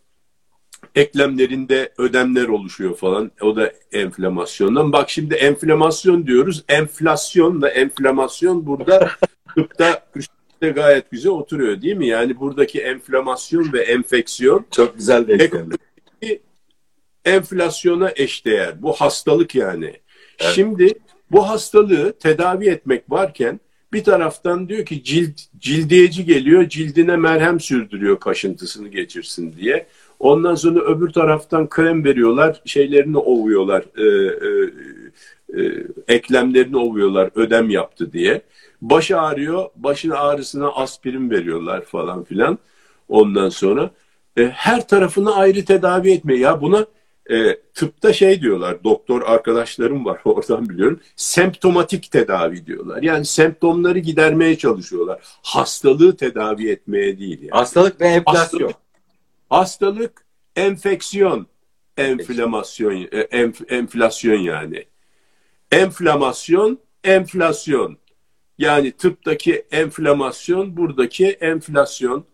[0.96, 3.30] eklemlerinde ödemler oluşuyor falan.
[3.42, 4.92] O da enflamasyondan.
[4.92, 6.64] Bak şimdi enflamasyon diyoruz.
[6.68, 9.10] Enflasyon da enflamasyon burada
[9.54, 10.06] tıpta
[10.62, 12.06] de gayet güzel oturuyor değil mi?
[12.06, 15.34] Yani buradaki enflamasyon ve enfeksiyon çok güzel de
[17.24, 18.82] enflasyona eşdeğer.
[18.82, 19.92] Bu hastalık yani.
[20.38, 20.52] Evet.
[20.54, 20.94] Şimdi
[21.30, 23.60] bu hastalığı tedavi etmek varken
[23.92, 29.86] bir taraftan diyor ki cilt cildiyeci geliyor, cildine merhem sürdürüyor kaşıntısını geçirsin diye.
[30.18, 34.04] Ondan sonra öbür taraftan krem veriyorlar, şeylerini ovuyorlar, e,
[34.46, 38.42] e, e, eklemlerini ovuyorlar, ödem yaptı diye.
[38.82, 42.58] Başı ağrıyor, başın ağrısına aspirin veriyorlar falan filan.
[43.08, 43.90] Ondan sonra
[44.38, 46.34] e, her tarafını ayrı tedavi etme.
[46.34, 46.86] Ya buna
[47.30, 51.00] e, tıpta şey diyorlar, doktor arkadaşlarım var oradan biliyorum.
[51.16, 53.02] Semptomatik tedavi diyorlar.
[53.02, 55.20] Yani semptomları gidermeye çalışıyorlar.
[55.42, 57.38] Hastalığı tedavi etmeye değil.
[57.42, 57.50] Yani.
[57.50, 58.60] Hastalık ve enflasyon.
[58.60, 58.85] Hastalık,
[59.50, 60.24] hastalık
[60.56, 61.46] enfeksiyon,
[61.96, 64.84] enflamasyon, e, enf, enflasyon yani.
[65.72, 67.98] Enflamasyon, enflasyon.
[68.58, 72.24] Yani tıptaki enflamasyon, buradaki enflasyon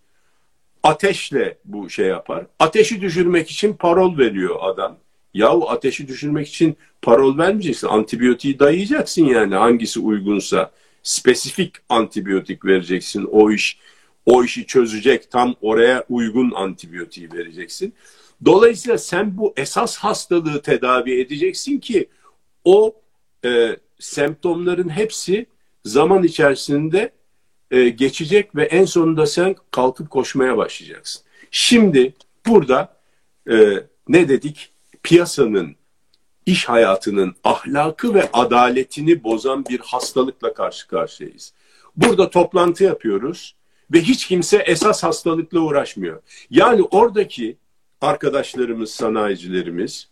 [0.82, 2.46] ateşle bu şey yapar.
[2.58, 4.98] Ateşi düşürmek için parol veriyor adam.
[5.34, 7.88] Yahu ateşi düşürmek için parol vermeyeceksin.
[7.88, 10.70] Antibiyotiği dayayacaksın yani hangisi uygunsa.
[11.02, 13.24] Spesifik antibiyotik vereceksin.
[13.24, 13.78] O iş
[14.26, 17.94] o işi çözecek tam oraya uygun antibiyotiği vereceksin.
[18.44, 22.08] Dolayısıyla sen bu esas hastalığı tedavi edeceksin ki
[22.64, 22.94] o
[23.44, 25.46] e, semptomların hepsi
[25.84, 27.12] zaman içerisinde
[27.70, 31.22] e, geçecek ve en sonunda sen kalkıp koşmaya başlayacaksın.
[31.50, 32.14] Şimdi
[32.46, 32.96] burada
[33.50, 33.54] e,
[34.08, 34.72] ne dedik?
[35.02, 35.76] Piyasanın,
[36.46, 41.52] iş hayatının ahlakı ve adaletini bozan bir hastalıkla karşı karşıyayız.
[41.96, 43.54] Burada toplantı yapıyoruz
[43.92, 46.22] ve hiç kimse esas hastalıkla uğraşmıyor.
[46.50, 47.56] Yani oradaki
[48.00, 50.08] arkadaşlarımız, sanayicilerimiz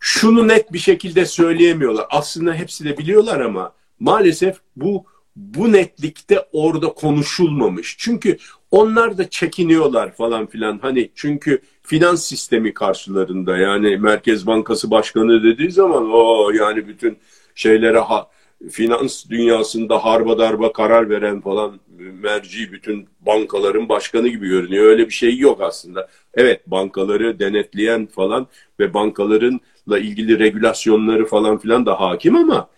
[0.00, 2.06] şunu net bir şekilde söyleyemiyorlar.
[2.10, 5.04] Aslında hepsi de biliyorlar ama maalesef bu
[5.36, 7.96] bu netlikte orada konuşulmamış.
[7.98, 8.38] Çünkü
[8.70, 10.78] onlar da çekiniyorlar falan filan.
[10.78, 17.18] Hani çünkü finans sistemi karşılarında yani Merkez Bankası Başkanı dediği zaman o yani bütün
[17.54, 18.30] şeylere ha,
[18.70, 21.80] finans dünyasında harba darba karar veren falan
[22.12, 24.84] merci bütün bankaların başkanı gibi görünüyor.
[24.84, 26.08] Öyle bir şey yok aslında.
[26.34, 28.46] Evet bankaları denetleyen falan
[28.80, 32.68] ve bankalarınla ilgili regülasyonları falan filan da hakim ama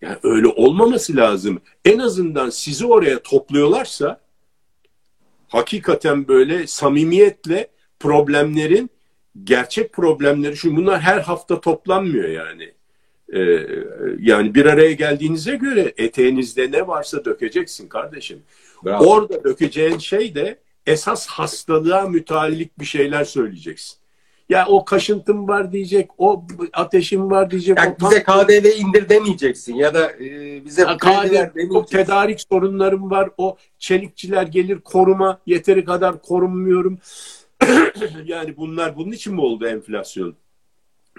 [0.00, 1.60] yani öyle olmaması lazım.
[1.84, 4.20] En azından sizi oraya topluyorlarsa
[5.48, 7.68] hakikaten böyle samimiyetle
[8.00, 8.90] problemlerin
[9.44, 12.72] gerçek problemleri şu bunlar her hafta toplanmıyor yani.
[13.32, 13.66] Ee,
[14.18, 18.42] yani bir araya geldiğinize göre eteğinizde ne varsa dökeceksin kardeşim.
[18.84, 19.04] Bravo.
[19.04, 24.02] Orada dökeceğin şey de esas hastalığa müteallik bir şeyler söyleyeceksin.
[24.48, 27.78] Ya o kaşıntım var diyecek, o ateşim var diyecek.
[27.78, 33.10] Yani o bize KDV indir demeyeceksin ya da e, bize ya KDV, o tedarik sorunlarım
[33.10, 33.30] var.
[33.38, 36.98] O çelikçiler gelir koruma yeteri kadar korunmuyorum.
[38.24, 40.34] yani bunlar bunun için mi oldu enflasyon?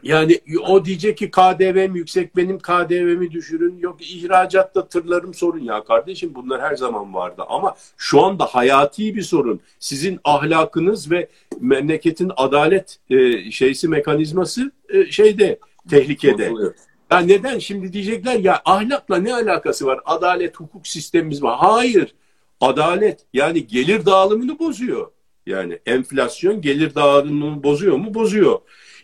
[0.04, 3.78] Yani o diyecek ki KDV'm yüksek benim KDV'mi düşürün.
[3.78, 7.44] Yok ihracatta tırlarım sorun ya kardeşim bunlar her zaman vardı.
[7.50, 9.60] Ama şu anda hayati bir sorun.
[9.80, 16.52] Sizin ahlakınız ve memleketin adalet e, şeysi mekanizması e, şeyde tehlikede.
[16.52, 16.74] Bozuluyor.
[17.12, 20.00] Ya neden şimdi diyecekler ya ahlakla ne alakası var?
[20.06, 21.58] Adalet hukuk sistemimiz var.
[21.58, 22.16] Hayır.
[22.62, 25.12] Adalet yani gelir dağılımını bozuyor.
[25.46, 28.14] Yani enflasyon gelir dağılımını bozuyor mu?
[28.14, 28.60] Bozuyor.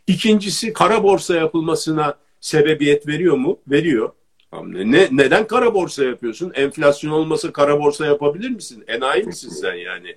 [0.09, 3.59] İkincisi kara borsa yapılmasına sebebiyet veriyor mu?
[3.67, 4.11] Veriyor.
[4.63, 6.51] Ne, neden kara borsa yapıyorsun?
[6.55, 8.83] Enflasyon olmasa kara borsa yapabilir misin?
[8.87, 10.15] Enayi misin sen yani?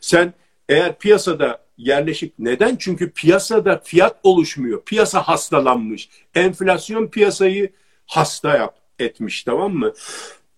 [0.00, 0.34] Sen
[0.68, 2.76] eğer piyasada yerleşik neden?
[2.76, 4.84] Çünkü piyasada fiyat oluşmuyor.
[4.84, 6.08] Piyasa hastalanmış.
[6.34, 7.72] Enflasyon piyasayı
[8.06, 9.92] hasta yap, etmiş tamam mı?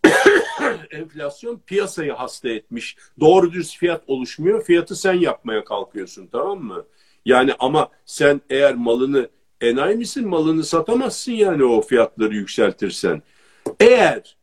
[0.90, 2.96] Enflasyon piyasayı hasta etmiş.
[3.20, 4.64] Doğru düz fiyat oluşmuyor.
[4.64, 6.84] Fiyatı sen yapmaya kalkıyorsun tamam mı?
[7.24, 9.28] Yani ama sen eğer malını
[9.60, 13.22] enayi misin malını satamazsın yani o fiyatları yükseltirsen.
[13.80, 14.36] Eğer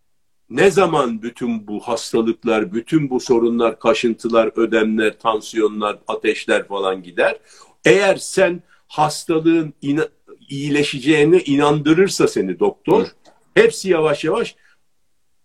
[0.49, 7.37] ne zaman bütün bu hastalıklar, bütün bu sorunlar, kaşıntılar, ödemler, tansiyonlar, ateşler falan gider.
[7.85, 10.07] Eğer sen hastalığın ina
[10.49, 13.07] iyileşeceğine inandırırsa seni doktor, Hı.
[13.53, 14.55] hepsi yavaş yavaş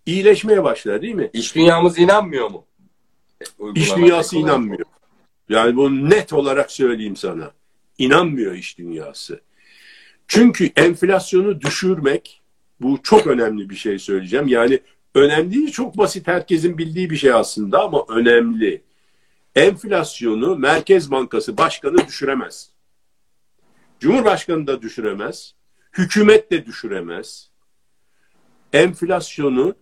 [0.07, 1.31] iyileşmeye başlar değil mi?
[1.33, 2.65] İş dünyamız inanmıyor mu?
[3.75, 4.87] İş dünyası inanmıyor.
[5.51, 7.51] Yani bunu net olarak söyleyeyim sana.
[7.99, 9.41] İnanmıyor iş dünyası.
[10.29, 12.43] Çünkü enflasyonu düşürmek
[12.81, 14.49] bu çok önemli bir şey söyleyeceğim.
[14.49, 14.81] Yani
[15.15, 18.83] önemli çok basit herkesin bildiği bir şey aslında ama önemli.
[19.55, 22.71] Enflasyonu Merkez Bankası Başkanı düşüremez.
[24.01, 25.55] Cumhurbaşkanı da düşüremez.
[25.93, 27.51] Hükümet de düşüremez.
[28.73, 29.75] Enflasyonu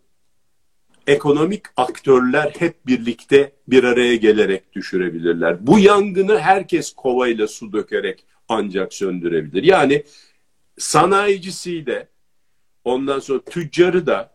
[1.08, 5.66] ekonomik aktörler hep birlikte bir araya gelerek düşürebilirler.
[5.66, 9.62] Bu yangını herkes kovayla su dökerek ancak söndürebilir.
[9.62, 10.04] Yani
[10.78, 12.08] sanayicisi de
[12.84, 14.30] ondan sonra tüccarı da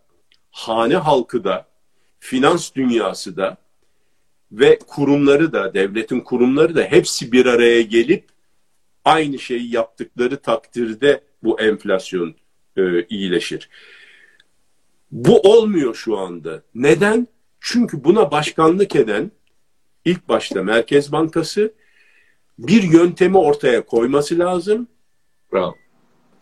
[0.51, 1.67] hane halkı da
[2.19, 3.57] finans dünyası da
[4.51, 8.25] ve kurumları da devletin kurumları da hepsi bir araya gelip
[9.05, 12.36] aynı şeyi yaptıkları takdirde bu enflasyon
[12.77, 13.69] e, iyileşir.
[15.13, 16.62] Bu olmuyor şu anda.
[16.76, 17.28] Neden?
[17.60, 19.32] Çünkü buna başkanlık eden
[20.06, 21.73] ilk başta Merkez Bankası
[22.60, 24.88] bir yöntemi ortaya koyması lazım.
[25.54, 25.76] Bravo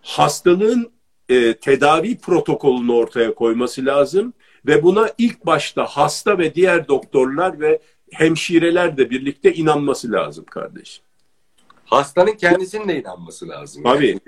[0.01, 0.91] hastalığın
[1.29, 4.33] e, tedavi protokolünü ortaya koyması lazım
[4.65, 7.81] ve buna ilk başta hasta ve diğer doktorlar ve
[8.11, 11.03] hemşireler de birlikte inanması lazım kardeşim.
[11.85, 13.83] Hastanın kendisinin de inanması lazım.
[13.83, 14.07] Tabii.
[14.07, 14.19] Yani.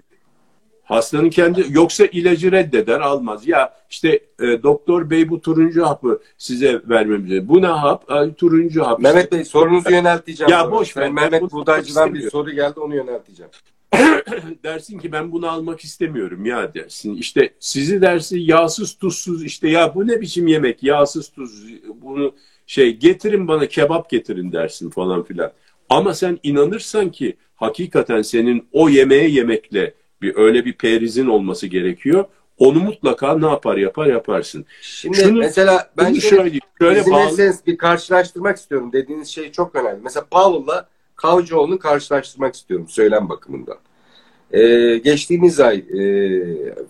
[0.84, 3.48] Hastanın kendi yoksa ilacı reddeder almaz.
[3.48, 7.48] Ya işte e, doktor bey bu turuncu hapı size vermemize.
[7.48, 8.12] Bu ne hap?
[8.12, 9.00] E, turuncu hap.
[9.00, 10.52] Mehmet Bey sorunuzu yönelteceğim.
[10.52, 11.12] Ya boş ver.
[11.12, 13.52] Mehmet Buğdaycı'dan bir soru geldi onu yönelteceğim.
[14.64, 17.16] dersin ki ben bunu almak istemiyorum ya dersin.
[17.16, 21.66] İşte sizi dersi yağsız tuzsuz işte ya bu ne biçim yemek yağsız tuz
[22.02, 22.34] bunu
[22.68, 25.52] şey getirin bana kebap getirin dersin falan filan.
[25.90, 29.94] Ama sen inanırsan ki hakikaten senin o yemeğe yemekle
[30.24, 32.26] bir öyle bir perizin olması gerekiyor.
[32.58, 34.66] Onu mutlaka ne yapar yapar yaparsın.
[34.82, 37.54] Şimdi Şunu, mesela ben şöyle, şöyle, bağlı...
[37.68, 38.94] bir karşılaştırmak istiyorum.
[38.94, 40.00] Dediğiniz şey çok önemli.
[40.04, 43.78] Mesela Powell'la Kavcıoğlu'nu karşılaştırmak istiyorum söylem bakımından.
[44.52, 46.00] Ee, geçtiğimiz ay e,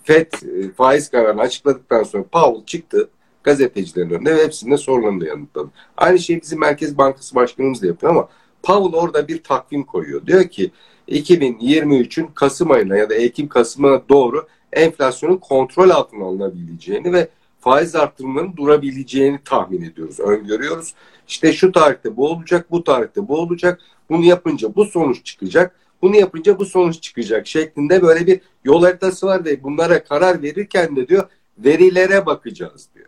[0.03, 3.09] FED e, faiz kararını açıkladıktan sonra Powell çıktı
[3.43, 5.69] gazetecilerin önünde ve hepsinde sorularını yanıtladı.
[5.97, 8.29] Aynı şeyi bizim Merkez Bankası Başkanımız da yapıyor ama
[8.63, 10.25] Powell orada bir takvim koyuyor.
[10.25, 10.71] Diyor ki
[11.07, 17.27] 2023'ün Kasım ayına ya da Ekim-Kasım'a doğru enflasyonun kontrol altına alınabileceğini ve
[17.59, 20.93] faiz artırımlarının durabileceğini tahmin ediyoruz, öngörüyoruz.
[21.27, 23.81] İşte şu tarihte bu olacak, bu tarihte bu olacak.
[24.09, 25.75] Bunu yapınca bu sonuç çıkacak.
[26.01, 30.95] Bunu yapınca bu sonuç çıkacak şeklinde böyle bir yol haritası var ve bunlara karar verirken
[30.95, 33.07] de diyor verilere bakacağız diyor.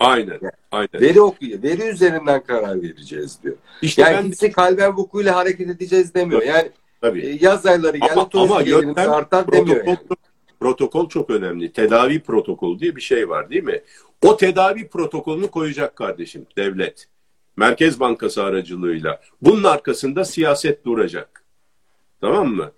[0.00, 0.38] Aynen.
[0.42, 1.00] Yani, aynen.
[1.00, 1.62] Veri okuyor.
[1.62, 3.56] Veri üzerinden karar vereceğiz diyor.
[3.82, 4.50] İşte yani ben...
[4.50, 6.42] kalben vukuyla hareket edeceğiz demiyor.
[6.42, 6.70] Yani
[7.04, 7.26] Tabii.
[7.26, 9.86] E, yaz ayları geldi ama, ama yöntem, artar protokol, demiyor.
[9.86, 9.98] Yani.
[10.60, 11.72] Protokol çok önemli.
[11.72, 13.82] Tedavi protokolü diye bir şey var değil mi?
[14.22, 17.08] O tedavi protokolünü koyacak kardeşim devlet.
[17.56, 19.20] Merkez Bankası aracılığıyla.
[19.42, 21.44] Bunun arkasında siyaset duracak.
[22.20, 22.72] Tamam mı?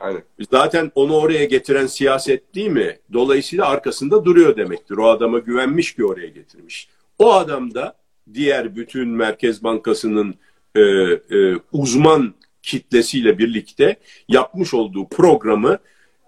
[0.00, 0.22] Aynen.
[0.50, 2.98] Zaten onu oraya getiren siyaset değil mi?
[3.12, 4.96] Dolayısıyla arkasında duruyor demektir.
[4.96, 6.88] O adama güvenmiş ki oraya getirmiş.
[7.18, 7.96] O adam da
[8.34, 10.34] diğer bütün Merkez Bankası'nın
[10.74, 13.96] e, e, uzman kitlesiyle birlikte
[14.28, 15.78] yapmış olduğu programı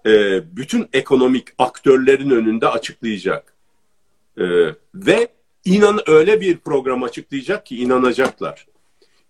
[0.05, 3.53] e, bütün ekonomik aktörlerin önünde açıklayacak.
[4.37, 4.45] E,
[4.95, 5.27] ve
[5.65, 8.65] inan öyle bir program açıklayacak ki inanacaklar.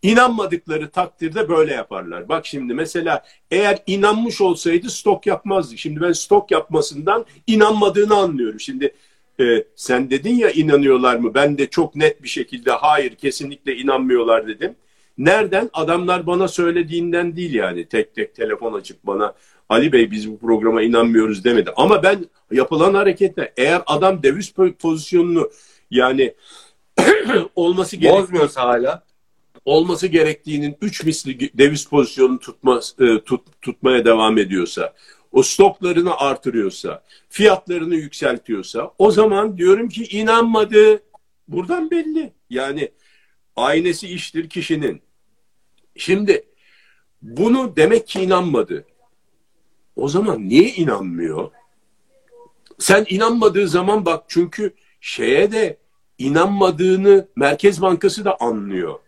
[0.01, 2.29] İnanmadıkları takdirde böyle yaparlar.
[2.29, 5.77] Bak şimdi mesela eğer inanmış olsaydı stok yapmazdı.
[5.77, 8.59] Şimdi ben stok yapmasından inanmadığını anlıyorum.
[8.59, 8.95] Şimdi
[9.39, 11.33] e, sen dedin ya inanıyorlar mı?
[11.33, 14.75] Ben de çok net bir şekilde hayır kesinlikle inanmıyorlar dedim.
[15.17, 15.69] Nereden?
[15.73, 17.86] Adamlar bana söylediğinden değil yani.
[17.86, 19.34] Tek tek telefon açıp bana
[19.69, 21.71] Ali Bey biz bu programa inanmıyoruz demedi.
[21.75, 25.51] Ama ben yapılan hareketle eğer adam döviz pozisyonunu
[25.91, 26.34] yani
[27.56, 29.04] olması gerek bozmuyorsa hala
[29.65, 34.93] olması gerektiğinin üç misli döviz pozisyonunu tutma, e, tut, tutmaya devam ediyorsa
[35.32, 41.04] o stoklarını artırıyorsa, fiyatlarını yükseltiyorsa o zaman diyorum ki inanmadı.
[41.47, 42.34] Buradan belli.
[42.49, 42.91] Yani
[43.56, 45.01] aynesi iştir kişinin.
[45.95, 46.45] Şimdi
[47.21, 48.86] bunu demek ki inanmadı.
[49.95, 51.51] O zaman niye inanmıyor?
[52.79, 55.77] Sen inanmadığı zaman bak çünkü şeye de
[56.17, 58.99] inanmadığını Merkez Bankası da anlıyor.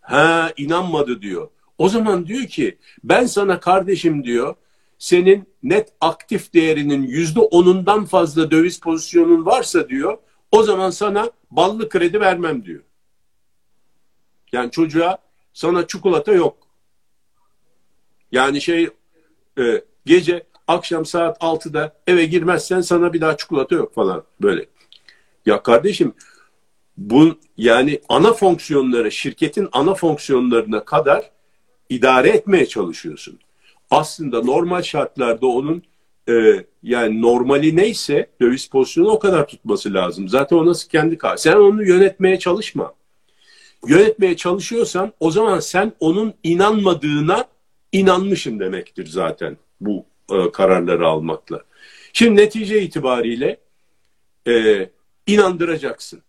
[0.00, 1.48] Ha inanmadı diyor.
[1.78, 4.54] O zaman diyor ki ben sana kardeşim diyor
[4.98, 10.18] senin net aktif değerinin yüzde onundan fazla döviz pozisyonun varsa diyor
[10.52, 12.82] o zaman sana ballı kredi vermem diyor.
[14.52, 15.18] Yani çocuğa
[15.60, 16.56] sana çikolata yok.
[18.32, 18.88] Yani şey
[19.58, 24.66] e, gece akşam saat 6'da eve girmezsen sana bir daha çikolata yok falan böyle.
[25.46, 26.14] Ya kardeşim
[26.96, 31.30] bu yani ana fonksiyonları şirketin ana fonksiyonlarına kadar
[31.88, 33.38] idare etmeye çalışıyorsun.
[33.90, 35.82] Aslında normal şartlarda onun
[36.28, 40.28] e, yani normali neyse döviz pozisyonu o kadar tutması lazım.
[40.28, 41.36] Zaten o nasıl kendi kar.
[41.36, 42.99] Sen onu yönetmeye çalışma.
[43.86, 47.44] Yönetmeye çalışıyorsan o zaman sen onun inanmadığına
[47.92, 51.64] inanmışım demektir zaten bu e, kararları almakla.
[52.12, 53.56] Şimdi netice itibariyle
[54.48, 54.88] e,
[55.26, 56.22] inandıracaksın.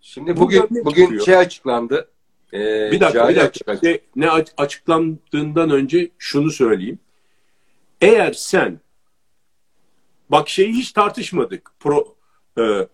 [0.00, 1.24] Şimdi bugün bugün çıkıyor?
[1.24, 2.08] şey açıklandı.
[2.52, 3.76] Ee, bir dakika, bir dakika.
[3.76, 6.98] Şey, ne açıklandığından önce şunu söyleyeyim.
[8.00, 8.80] Eğer sen
[10.30, 11.70] bak şeyi hiç tartışmadık.
[11.80, 12.16] Pro,
[12.58, 12.88] e,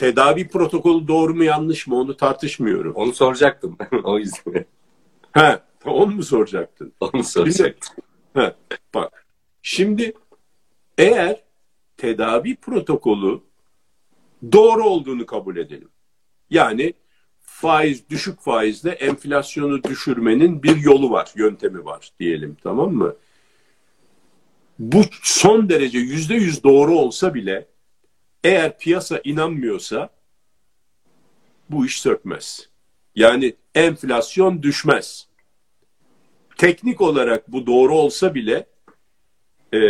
[0.00, 2.94] tedavi protokolü doğru mu yanlış mı onu tartışmıyorum.
[2.94, 4.64] Onu soracaktım o yüzden.
[5.32, 6.92] He, onu mu soracaktın?
[7.00, 7.96] Onu soracaktım.
[8.34, 8.54] He,
[8.94, 9.26] bak
[9.62, 10.12] şimdi
[10.98, 11.42] eğer
[11.96, 13.40] tedavi protokolü
[14.52, 15.88] doğru olduğunu kabul edelim.
[16.50, 16.94] Yani
[17.40, 23.16] faiz düşük faizle enflasyonu düşürmenin bir yolu var, yöntemi var diyelim tamam mı?
[24.78, 27.69] Bu son derece yüzde yüz doğru olsa bile
[28.44, 30.10] eğer piyasa inanmıyorsa
[31.70, 32.68] bu iş sökmez.
[33.14, 35.28] Yani enflasyon düşmez.
[36.56, 38.66] Teknik olarak bu doğru olsa bile
[39.72, 39.80] e,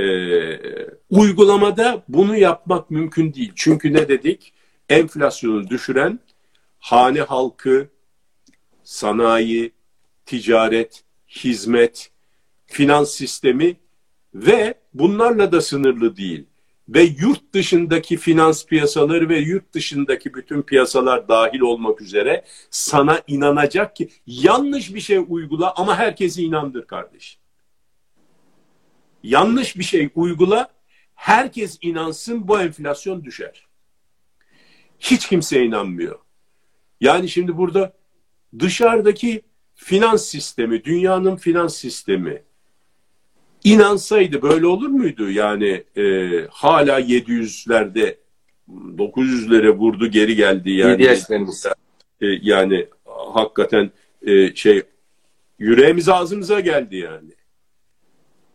[1.11, 3.53] uygulamada bunu yapmak mümkün değil.
[3.57, 4.53] Çünkü ne dedik?
[4.89, 6.21] Enflasyonu düşüren
[6.79, 7.89] hane halkı,
[8.85, 9.73] sanayi,
[10.27, 12.11] ticaret, hizmet,
[12.67, 13.77] finans sistemi
[14.35, 16.47] ve bunlarla da sınırlı değil.
[16.91, 23.97] Ve yurt dışındaki finans piyasaları ve yurt dışındaki bütün piyasalar dahil olmak üzere sana inanacak
[23.97, 27.41] ki yanlış bir şey uygula ama herkesi inandır kardeşim.
[29.23, 30.69] Yanlış bir şey uygula
[31.15, 33.67] herkes inansın bu enflasyon düşer.
[35.01, 36.19] Hiç kimse inanmıyor.
[37.01, 37.93] Yani şimdi burada
[38.59, 39.43] dışarıdaki
[39.75, 42.43] finans sistemi, dünyanın finans sistemi
[43.65, 45.31] inansaydı böyle olur muydu?
[45.31, 46.03] Yani e,
[46.51, 48.17] hala 700'lerde
[48.99, 51.03] 900'lere vurdu geri geldi yani.
[52.21, 52.87] E, yani
[53.35, 53.91] hakikaten
[54.23, 54.83] e, şey
[55.59, 57.31] yüreğimiz ağzımıza geldi yani.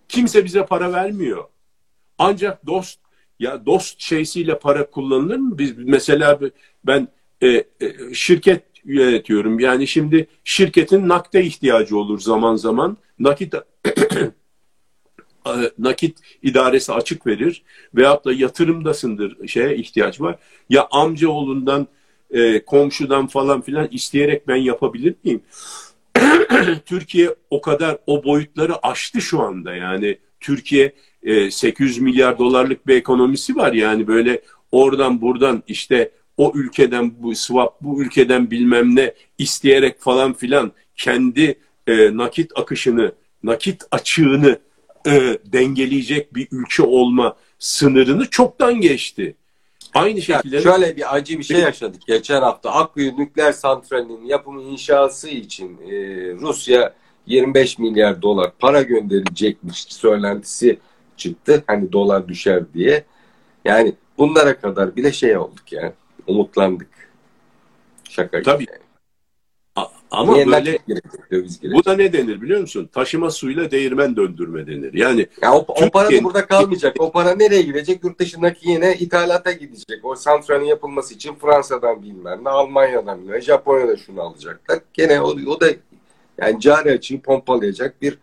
[0.08, 1.44] Kimse bize para vermiyor.
[2.18, 3.00] Ancak dost
[3.39, 5.58] ya dost şeysiyle para kullanılır mı?
[5.58, 6.39] Biz mesela
[6.84, 7.08] ben
[7.41, 7.65] e, e,
[8.13, 9.60] şirket yönetiyorum.
[9.60, 12.98] Yani şimdi şirketin nakde ihtiyacı olur zaman zaman.
[13.20, 13.54] Nakit
[15.79, 17.63] nakit idaresi açık verir
[17.95, 20.39] veyahut da yatırımdasındır şeye ihtiyaç var.
[20.69, 21.88] Ya amcaoğlundan
[22.31, 25.41] e, komşudan falan filan isteyerek ben yapabilir miyim?
[26.86, 32.95] Türkiye o kadar o boyutları aştı şu anda yani Türkiye e, 800 milyar dolarlık bir
[32.95, 39.13] ekonomisi var yani böyle oradan buradan işte o ülkeden bu swap bu ülkeden bilmem ne
[39.38, 43.12] isteyerek falan filan kendi e, nakit akışını
[43.43, 44.60] nakit açığını
[45.06, 49.36] e, dengeleyecek bir ülke olma sınırını çoktan geçti.
[49.94, 50.62] Aynı şekilde...
[50.62, 52.72] şöyle bir acı bir şey yaşadık geçen hafta.
[52.72, 55.96] Akkuyu nükleer santralinin yapımı inşası için e,
[56.41, 56.94] Rusya
[57.26, 60.79] 25 milyar dolar para gönderecekmiş söylentisi
[61.17, 61.63] çıktı.
[61.67, 63.04] Hani dolar düşer diye.
[63.65, 65.92] Yani bunlara kadar bile şey olduk yani.
[66.27, 66.90] Umutlandık.
[68.10, 68.65] Şaka Tabii.
[68.69, 68.85] Yani.
[70.12, 70.79] Ama Niye böyle
[71.63, 72.89] bu da ne denir biliyor musun?
[72.93, 74.93] Taşıma suyla değirmen döndürme denir.
[74.93, 76.95] Yani ya o, o para da burada kalmayacak.
[76.99, 78.03] O para nereye gidecek?
[78.03, 80.06] Yurt dışındaki yine ithalata gidecek.
[80.06, 84.79] O santralin yapılması için Fransa'dan bilmem ne, Almanya'dan bilmem Japonya'da şunu alacaklar.
[84.93, 85.67] Gene o, o da
[86.37, 88.17] yani cari açığı pompalayacak bir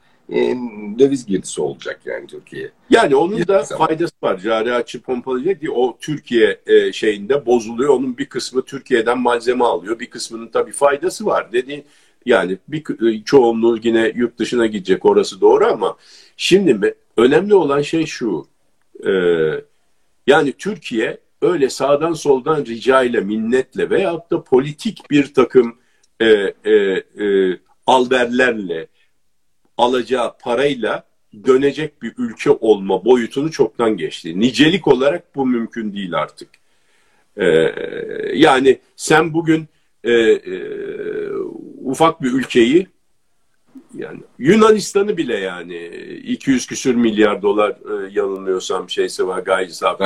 [0.99, 2.71] döviz girdisi olacak yani Türkiye.
[2.91, 4.39] Yani onun da faydası var.
[4.39, 7.95] Cari açı pompalayacak diye o Türkiye e, şeyinde bozuluyor.
[7.95, 9.99] Onun bir kısmı Türkiye'den malzeme alıyor.
[9.99, 11.53] Bir kısmının tabii faydası var.
[11.53, 11.85] Dediğin
[12.27, 12.85] Yani bir
[13.25, 15.97] çoğunluğu yine yurt dışına gidecek orası doğru ama
[16.37, 18.47] şimdi önemli olan şey şu.
[19.07, 19.11] E,
[20.27, 25.79] yani Türkiye öyle sağdan soldan rica ile minnetle veyahut da politik bir takım
[26.21, 26.27] e,
[26.65, 26.73] e,
[27.25, 28.87] e, alderlerle
[29.83, 31.05] alacağı parayla
[31.47, 34.41] dönecek bir ülke olma boyutunu çoktan geçti.
[34.41, 36.49] Nicelik olarak bu mümkün değil artık.
[37.37, 37.45] Ee,
[38.35, 39.69] yani sen bugün
[40.05, 40.63] e, e,
[41.85, 42.87] ufak bir ülkeyi
[43.95, 45.87] yani Yunanistan'ı bile yani
[46.25, 50.03] 200 küsür milyar dolar e, yanılmıyorsam şeyse var gayri safi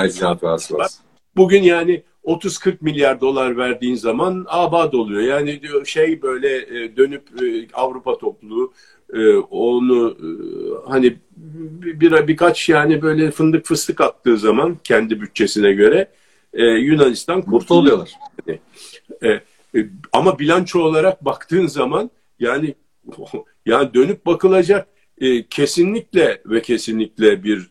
[0.74, 0.90] var.
[1.36, 5.22] Bugün yani 30-40 milyar dolar verdiğin zaman abad oluyor.
[5.22, 8.72] Yani diyor şey böyle e, dönüp e, Avrupa topluluğu
[9.14, 10.16] e, onu
[10.86, 11.16] hani
[12.00, 16.08] bir birkaç yani böyle fındık fıstık attığı zaman kendi bütçesine göre
[16.58, 18.12] Yunanistan kurtuluyorlar.
[18.46, 19.40] Yani,
[20.12, 22.74] ama bilanço olarak baktığın zaman yani
[23.66, 24.88] yani dönüp bakılacak
[25.50, 27.70] kesinlikle ve kesinlikle bir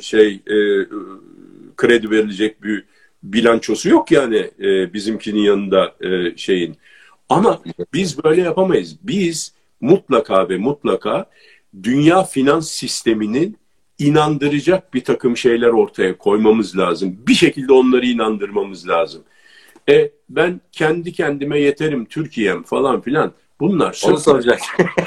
[0.00, 0.40] şey
[1.76, 2.84] kredi verilecek bir
[3.24, 6.76] bilançosu yok yani e, bizimkinin yanında e, şeyin.
[7.28, 7.62] Ama
[7.92, 8.96] biz böyle yapamayız.
[9.02, 11.26] Biz mutlaka ve mutlaka
[11.82, 13.58] dünya finans sisteminin
[13.98, 17.16] inandıracak bir takım şeyler ortaya koymamız lazım.
[17.28, 19.22] Bir şekilde onları inandırmamız lazım.
[19.88, 23.32] E ben kendi kendime yeterim Türkiye'm falan filan.
[23.60, 24.60] Bunlar Onu soracak.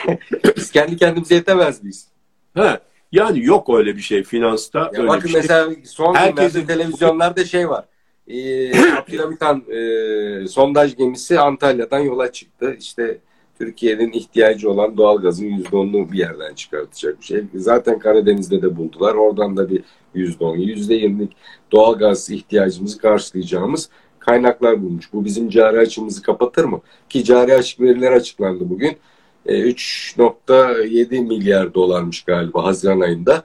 [0.58, 2.08] Biz kendi kendimize yetemez miyiz?
[2.56, 2.80] Ha,
[3.12, 4.80] yani yok öyle bir şey finansta.
[4.80, 5.42] Ya öyle bakın bir şey.
[5.42, 6.68] mesela son Herkesin...
[6.68, 7.86] televizyonlarda şey var
[8.28, 12.76] e, Abdülhamit e, sondaj gemisi Antalya'dan yola çıktı.
[12.80, 13.18] İşte
[13.58, 17.44] Türkiye'nin ihtiyacı olan doğalgazın %10'unu bir yerden çıkartacak bir şey.
[17.56, 19.16] Zaten Karadeniz'de de buldular.
[19.16, 19.84] Oradan da bir
[20.16, 21.32] %10, %20'lik
[21.72, 23.90] doğalgaz ihtiyacımızı karşılayacağımız
[24.20, 25.14] kaynaklar bulmuş.
[25.14, 26.82] Bu bizim cari açımızı kapatır mı?
[27.10, 28.98] Ki cari açık veriler açıklandı bugün.
[29.46, 33.44] 3.7 e, milyar dolarmış galiba Haziran ayında.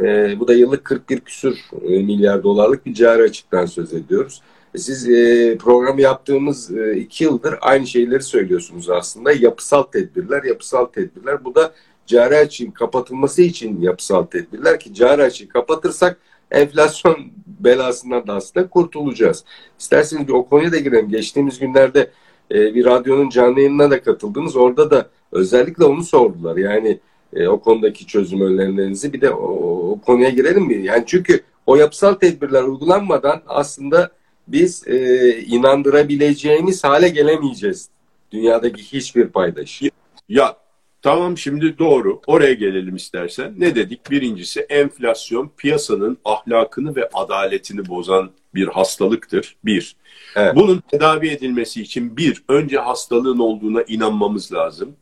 [0.00, 4.42] E, bu da yıllık 41 küsür e, milyar dolarlık bir cari açıktan söz ediyoruz.
[4.76, 9.32] Siz e, programı yaptığımız e, iki yıldır aynı şeyleri söylüyorsunuz aslında.
[9.32, 11.44] Yapısal tedbirler, yapısal tedbirler.
[11.44, 11.72] Bu da
[12.06, 16.18] cari açığın kapatılması için yapısal tedbirler ki cari açığı kapatırsak
[16.50, 17.16] enflasyon
[17.46, 19.44] belasından da aslında kurtulacağız.
[19.78, 21.08] İsterseniz bir o konuya da girelim.
[21.08, 22.10] Geçtiğimiz günlerde
[22.50, 24.56] e, bir radyonun canlı yayınına da katıldınız.
[24.56, 26.56] Orada da özellikle onu sordular.
[26.56, 27.00] Yani
[27.32, 29.46] e, o konudaki çözüm önerilerinizi bir de o,
[29.90, 30.86] o konuya girelim mi?
[30.86, 34.10] Yani çünkü o yapısal tedbirler uygulanmadan aslında
[34.52, 37.88] biz e, inandırabileceğimiz hale gelemeyeceğiz.
[38.32, 39.82] Dünyadaki hiçbir paydaş.
[39.82, 39.90] Ya,
[40.28, 40.56] ya
[41.02, 42.20] tamam şimdi doğru.
[42.26, 43.54] Oraya gelelim istersen.
[43.58, 44.10] Ne dedik?
[44.10, 49.56] Birincisi enflasyon piyasanın ahlakını ve adaletini bozan bir hastalıktır.
[49.64, 49.96] Bir.
[50.36, 50.56] Evet.
[50.56, 54.96] Bunun tedavi edilmesi için bir, önce hastalığın olduğuna inanmamız lazım.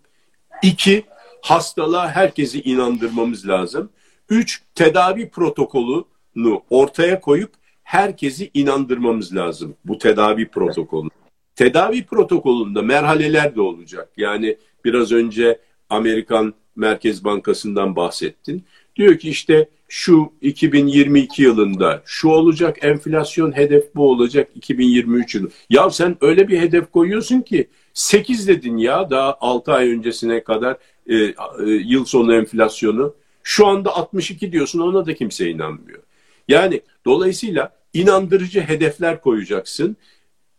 [0.63, 1.05] İki,
[1.43, 3.91] hastalığa herkesi inandırmamız lazım.
[4.31, 7.58] Üç, tedavi protokolünü ortaya koyup
[7.89, 11.09] herkesi inandırmamız lazım bu tedavi protokolü.
[11.57, 14.09] Tedavi protokolünde merhaleler de olacak.
[14.17, 15.61] Yani biraz önce
[15.91, 18.65] Amerikan Merkez Bankası'ndan bahsettin.
[18.97, 25.49] Diyor ki işte şu 2022 yılında şu olacak enflasyon hedef bu olacak 2023 yılı.
[25.71, 30.77] Ya sen öyle bir hedef koyuyorsun ki 8 dedin ya daha 6 ay öncesine kadar
[31.07, 31.35] e, e,
[31.67, 33.15] yıl sonu enflasyonu.
[33.43, 36.08] Şu anda 62 diyorsun ona da kimse inanmıyor.
[36.49, 39.97] Yani dolayısıyla inandırıcı hedefler koyacaksın.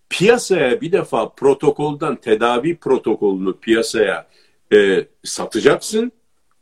[0.09, 4.27] Piyasaya bir defa protokoldan tedavi protokolünü piyasaya
[4.73, 6.11] e, satacaksın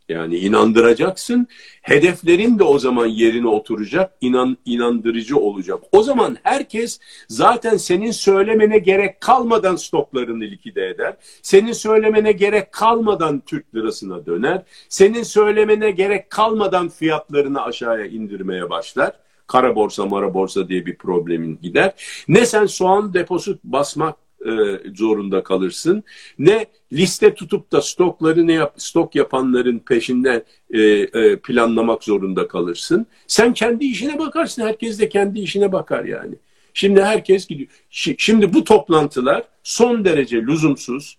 [0.09, 1.47] yani inandıracaksın.
[1.81, 5.79] Hedeflerin de o zaman yerine oturacak, inan, inandırıcı olacak.
[5.91, 11.17] O zaman herkes zaten senin söylemene gerek kalmadan stoklarını likide eder.
[11.41, 14.63] Senin söylemene gerek kalmadan Türk lirasına döner.
[14.89, 19.13] Senin söylemene gerek kalmadan fiyatlarını aşağıya indirmeye başlar
[19.47, 21.93] kara borsa mara borsa diye bir problemin gider.
[22.27, 24.15] Ne sen soğan deposu basmak
[24.47, 26.03] e, zorunda kalırsın.
[26.39, 30.43] Ne liste tutup da stokları ne yap, stok yapanların peşinden
[30.73, 33.05] e, e, planlamak zorunda kalırsın.
[33.27, 34.61] Sen kendi işine bakarsın.
[34.61, 36.35] Herkes de kendi işine bakar yani.
[36.73, 37.69] Şimdi herkes gidiyor.
[38.17, 41.17] Şimdi bu toplantılar son derece lüzumsuz.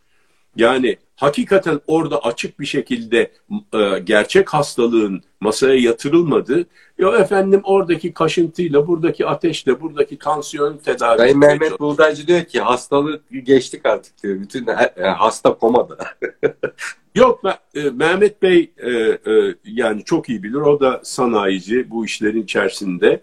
[0.57, 3.31] Yani hakikaten orada açık bir şekilde
[3.75, 6.67] e, gerçek hastalığın masaya yatırılmadı.
[6.99, 11.19] Ya efendim oradaki kaşıntıyla, buradaki ateşle, buradaki tansiyon tedavi.
[11.19, 14.41] Sayın Mehmet Buğdaycı diyor ki hastalığı geçtik artık diyor.
[14.41, 14.67] Bütün
[14.97, 15.99] e, hasta komada.
[17.15, 17.43] Yok
[17.75, 20.55] e, Mehmet Bey e, e, yani çok iyi bilir.
[20.55, 23.21] O da sanayici bu işlerin içerisinde.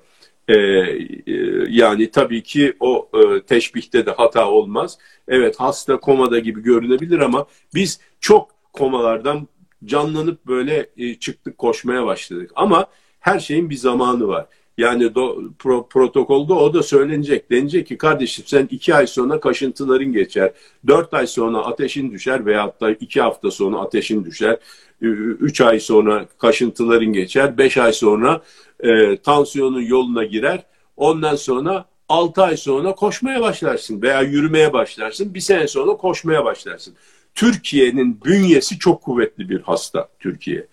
[0.48, 1.34] E, e,
[1.70, 4.98] yani tabii ki o e, teşbihte de hata olmaz.
[5.28, 9.48] Evet hasta komada gibi görünebilir ama biz çok komalardan
[9.86, 12.52] canlanıp böyle e, çıktık koşmaya başladık.
[12.56, 12.88] Ama
[13.20, 14.48] her şeyin bir zamanı var.
[14.78, 17.52] Yani do, pro, protokolda o da söylenecek.
[17.52, 20.54] Denecek ki kardeşim sen iki ay sonra kaşıntıların geçer.
[20.88, 24.58] Dört ay sonra ateşin düşer veyahut da iki hafta sonra ateşin düşer.
[25.02, 27.58] Üç ay sonra kaşıntıların geçer.
[27.58, 28.42] Beş ay sonra
[28.80, 30.64] e, tansiyonun yoluna girer.
[30.98, 35.34] Ondan sonra 6 ay sonra koşmaya başlarsın veya yürümeye başlarsın.
[35.34, 36.96] Bir sene sonra koşmaya başlarsın.
[37.36, 40.68] Türkiye'nin bünyesi çok kuvvetli bir hasta Türkiye.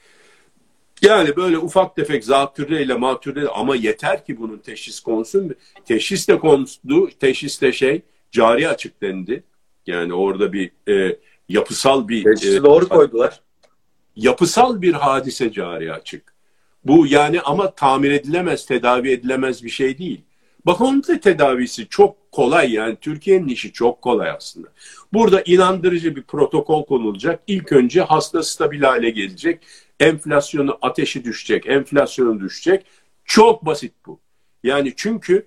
[1.03, 5.57] Yani böyle ufak tefek zatürreyle matürreyle ama yeter ki bunun teşhis konsun.
[5.85, 7.11] Teşhis de kondu.
[7.21, 9.45] Teşhis de şey cari açık dendi.
[9.87, 12.25] Yani orada bir e, yapısal bir...
[12.25, 13.41] Teşhisi e, doğru koydular.
[14.17, 16.35] Yapısal bir hadise cari açık.
[16.85, 20.21] Bu yani ama tamir edilemez, tedavi edilemez bir şey değil.
[20.67, 24.69] Bak onun da tedavisi çok kolay yani Türkiye'nin işi çok kolay aslında.
[25.13, 27.43] Burada inandırıcı bir protokol konulacak.
[27.47, 29.61] İlk önce hasta stabil hale gelecek.
[30.03, 32.87] Enflasyonu ateşi düşecek, enflasyonu düşecek.
[33.25, 34.21] Çok basit bu.
[34.65, 35.47] Yani çünkü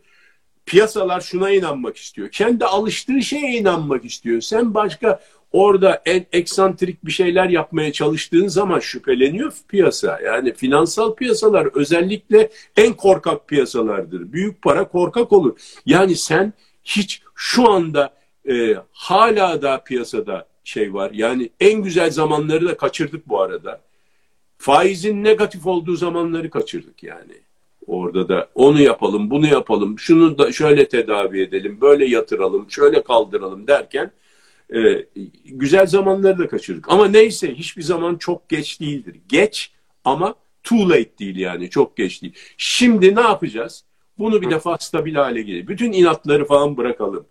[0.66, 2.30] piyasalar şuna inanmak istiyor.
[2.32, 4.41] Kendi alıştığı şeye inanmak istiyor.
[4.41, 5.20] Sen başka
[5.51, 10.20] orada en eksantrik bir şeyler yapmaya çalıştığın zaman şüpheleniyor piyasa.
[10.26, 14.34] Yani finansal piyasalar özellikle en korkak piyasalardır.
[14.34, 15.60] Büyük para korkak olur.
[15.86, 16.53] Yani sen
[16.84, 18.14] hiç şu anda
[18.49, 21.12] e, hala da piyasada şey var.
[21.14, 23.82] Yani en güzel zamanları da kaçırdık bu arada.
[24.58, 27.34] Faizin negatif olduğu zamanları kaçırdık yani.
[27.88, 33.68] Orada da onu yapalım, bunu yapalım, şunu da şöyle tedavi edelim, böyle yatıralım, şöyle kaldıralım
[33.68, 34.12] derken
[34.76, 35.06] e,
[35.45, 36.91] güzel zamanları da kaçırdık.
[36.91, 39.16] Ama neyse hiçbir zaman çok geç değildir.
[39.28, 39.72] Geç
[40.06, 42.34] ama too late değil yani çok geç değil.
[42.58, 43.84] Şimdi ne yapacağız?
[44.18, 45.68] Bunu bir defa stabil hale gelir.
[45.68, 47.26] Bütün inatları falan bırakalım.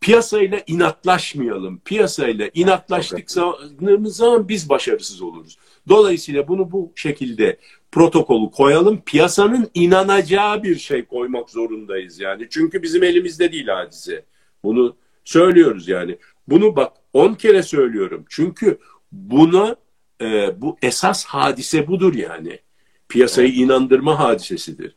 [0.00, 1.80] Piyasayla inatlaşmayalım.
[1.80, 5.58] Piyasayla inatlaştık zaman biz başarısız oluruz.
[5.88, 7.58] Dolayısıyla bunu bu şekilde
[7.92, 9.02] protokolü koyalım.
[9.06, 12.46] Piyasanın inanacağı bir şey koymak zorundayız yani.
[12.50, 14.24] Çünkü bizim elimizde değil hadise.
[14.62, 16.18] Bunu söylüyoruz yani.
[16.48, 18.24] Bunu bak 10 kere söylüyorum.
[18.28, 18.78] Çünkü
[19.12, 19.76] buna
[20.20, 22.58] e, bu esas hadise budur yani.
[23.08, 24.94] Piyasayı inandırma hadisesidir.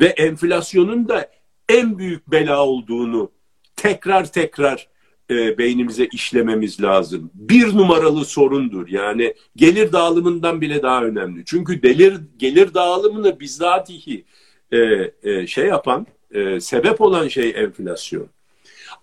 [0.00, 1.30] Ve enflasyonun da
[1.68, 3.30] en büyük bela olduğunu
[3.82, 4.88] tekrar tekrar
[5.30, 7.30] e, beynimize işlememiz lazım.
[7.34, 8.88] Bir numaralı sorundur.
[8.88, 11.44] Yani gelir dağılımından bile daha önemli.
[11.44, 14.24] Çünkü gelir, gelir dağılımını bizzatihi
[14.72, 14.78] e,
[15.22, 18.26] e, şey yapan, e, sebep olan şey enflasyon.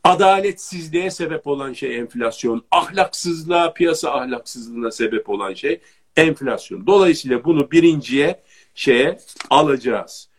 [0.04, 2.66] Adaletsizliğe sebep olan şey enflasyon.
[2.72, 5.80] Ahlaksızlığa, piyasa ahlaksızlığına sebep olan şey
[6.18, 6.88] enflasyon.
[6.88, 8.44] Dolayısıyla bunu birinciye
[8.76, 9.20] şeye
[9.50, 10.30] alacağız.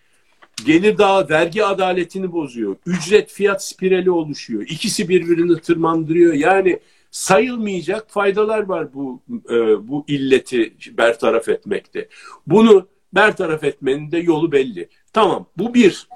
[0.67, 2.77] Gelir daha vergi adaletini bozuyor.
[2.87, 4.63] Ücret fiyat spirali oluşuyor.
[4.63, 6.35] İkisi birbirini tırmandırıyor.
[6.35, 6.81] Yani
[7.11, 12.09] sayılmayacak faydalar var bu e, bu illeti bertaraf etmekte.
[12.47, 14.89] Bunu bertaraf etmenin de yolu belli.
[15.13, 16.09] Tamam bu bir.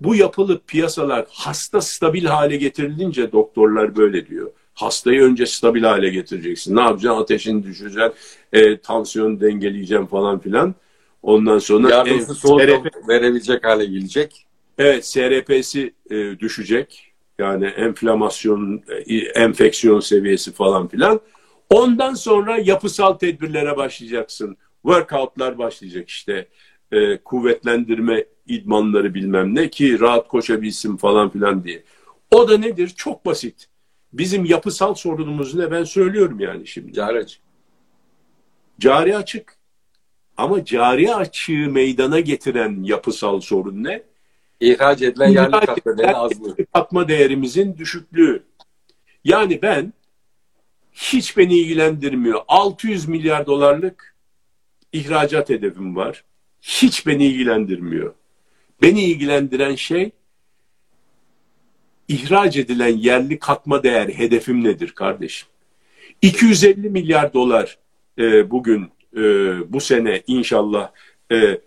[0.00, 4.50] Bu yapılı piyasalar hasta stabil hale getirilince doktorlar böyle diyor.
[4.74, 6.76] Hastayı önce stabil hale getireceksin.
[6.76, 7.22] Ne yapacaksın?
[7.22, 8.12] Ateşini düşüreceksin,
[8.52, 10.74] e, tansiyon dengeleyeceksin falan filan.
[11.24, 14.46] Ondan sonra yardımcı SRP, verebilecek hale gelecek.
[14.78, 17.12] Evet, SRP'si e, düşecek.
[17.38, 21.20] Yani enflamasyon, e, enfeksiyon seviyesi falan filan.
[21.70, 24.56] Ondan sonra yapısal tedbirlere başlayacaksın.
[24.82, 26.48] Workoutlar başlayacak işte.
[26.92, 31.82] E, kuvvetlendirme idmanları bilmem ne ki rahat koşabilsin falan filan diye.
[32.30, 32.88] O da nedir?
[32.96, 33.66] Çok basit.
[34.12, 35.70] Bizim yapısal sorunumuz ne?
[35.70, 36.92] Ben söylüyorum yani şimdi.
[36.92, 37.40] Cari açık.
[38.80, 39.63] Cari açık.
[40.36, 44.02] Ama cari açığı meydana getiren yapısal sorun ne?
[44.60, 46.56] İhraç edilen yerli katma değeri azlığı.
[46.72, 48.42] Katma değerimizin düşüklüğü.
[49.24, 49.92] Yani ben
[50.92, 52.40] hiç beni ilgilendirmiyor.
[52.48, 54.14] 600 milyar dolarlık
[54.92, 56.24] ihracat hedefim var.
[56.62, 58.14] Hiç beni ilgilendirmiyor.
[58.82, 60.10] Beni ilgilendiren şey
[62.08, 65.48] ihraç edilen yerli katma değer hedefim nedir kardeşim?
[66.22, 67.78] 250 milyar dolar
[68.18, 69.22] e, bugün e,
[69.72, 70.90] bu sene inşallah
[71.30, 71.58] e, e,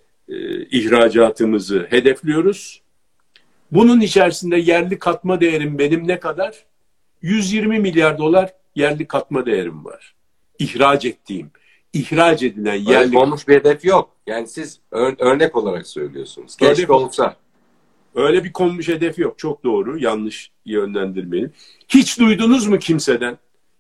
[0.66, 2.82] ihracatımızı hedefliyoruz.
[3.72, 6.66] Bunun içerisinde yerli katma değerim benim ne kadar?
[7.22, 10.16] 120 milyar dolar yerli katma değerim var.
[10.60, 11.52] İhraç ettiğim,
[11.94, 13.14] ihraç edilen yerli...
[13.14, 14.10] Konmuş bir hedef yok.
[14.28, 16.56] Yani siz ör örnek olarak söylüyorsunuz.
[16.56, 17.36] Keşke öyle, olsa.
[18.16, 19.40] Öyle bir konmuş hedef yok.
[19.40, 20.00] Çok doğru.
[20.00, 21.52] Yanlış yönlendirmeyin.
[21.88, 23.38] Hiç duydunuz mu kimseden?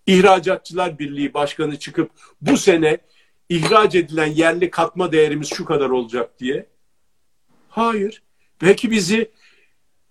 [0.07, 2.11] İhracatçılar Birliği Başkanı çıkıp
[2.41, 2.97] bu sene
[3.49, 6.65] ihraç edilen yerli katma değerimiz şu kadar olacak diye.
[7.69, 8.23] Hayır.
[8.59, 9.31] Peki bizi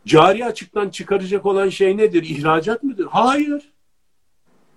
[0.07, 2.22] cari açıktan çıkaracak olan şey nedir?
[2.22, 3.07] İhracat mıdır?
[3.11, 3.72] Hayır.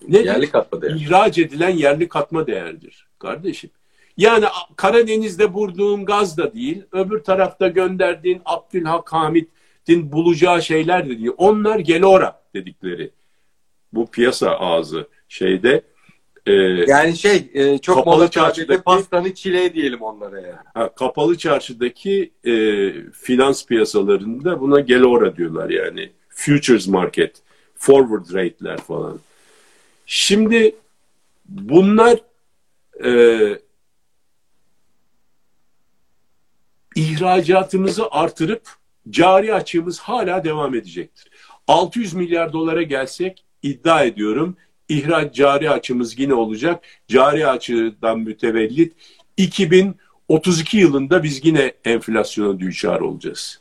[0.08, 0.26] Nedir?
[0.26, 0.96] Yerli katma değer.
[0.96, 3.70] İhraç edilen yerli katma değerdir kardeşim.
[4.18, 4.46] Yani
[4.76, 11.32] Karadeniz'de vurduğun gaz da değil, öbür tarafta gönderdiğin Abdülhak Hamit'in bulacağı şeyler de değil.
[11.38, 13.12] Onlar gelora dedikleri.
[13.94, 15.82] Bu piyasa ağzı şeyde.
[16.50, 20.58] E, yani şey e, çok kapalı çarşıdaki pastanı çile diyelim onlara yani.
[20.74, 22.54] Ha, kapalı çarşıdaki e,
[23.12, 26.12] finans piyasalarında buna gelora diyorlar yani.
[26.30, 27.36] Futures market,
[27.76, 29.20] forward rate'ler falan.
[30.06, 30.76] Şimdi
[31.46, 32.20] bunlar
[33.06, 33.12] e,
[36.96, 38.70] ihracatımızı artırıp
[39.10, 41.32] cari açığımız hala devam edecektir.
[41.68, 44.58] 600 milyar dolara gelsek iddia ediyorum
[44.90, 46.84] ihraç cari açımız yine olacak.
[47.08, 48.94] Cari açıdan mütevellit
[49.38, 53.60] 2032 yılında biz yine enflasyona düçar olacağız.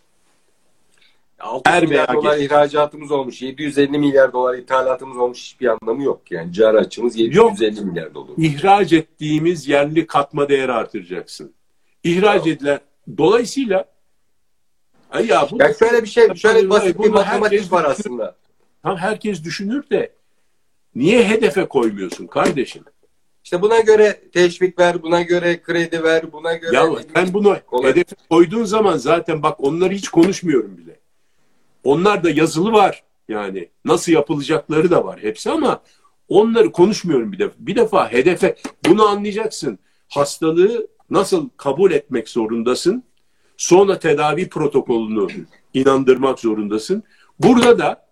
[1.41, 2.47] 600 er milyar dolar geç.
[2.47, 6.31] ihracatımız olmuş, 750 milyar dolar ithalatımız olmuş hiçbir anlamı yok.
[6.31, 7.85] Yani cari açımız 750 yok.
[7.85, 8.29] milyar dolar.
[8.37, 11.53] İhraç ettiğimiz yerli katma değeri artıracaksın.
[12.05, 12.53] İhraç ya.
[12.53, 12.81] edilen
[13.19, 13.85] dolayısıyla
[15.11, 18.37] ay ya, bu ya şöyle bir şey, şöyle basit bir matematik var aslında.
[18.83, 20.13] Tam herkes düşünür de
[20.95, 22.85] niye hedefe koymuyorsun kardeşim?
[23.45, 26.77] İşte buna göre teşvik ver, buna göre kredi ver, buna göre...
[26.77, 27.91] Ya ben bunu kolay.
[27.91, 31.01] hedefe koyduğun zaman zaten bak onları hiç konuşmuyorum bile.
[31.85, 33.69] Onlar da yazılı var yani.
[33.85, 35.83] Nasıl yapılacakları da var hepsi ama
[36.29, 37.55] onları konuşmuyorum bir defa.
[37.59, 39.79] Bir defa hedefe bunu anlayacaksın.
[40.09, 43.05] Hastalığı nasıl kabul etmek zorundasın.
[43.57, 47.03] Sonra tedavi protokolünü inandırmak zorundasın.
[47.39, 48.08] Burada da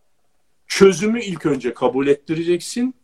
[0.66, 2.94] çözümü ilk önce kabul ettireceksin.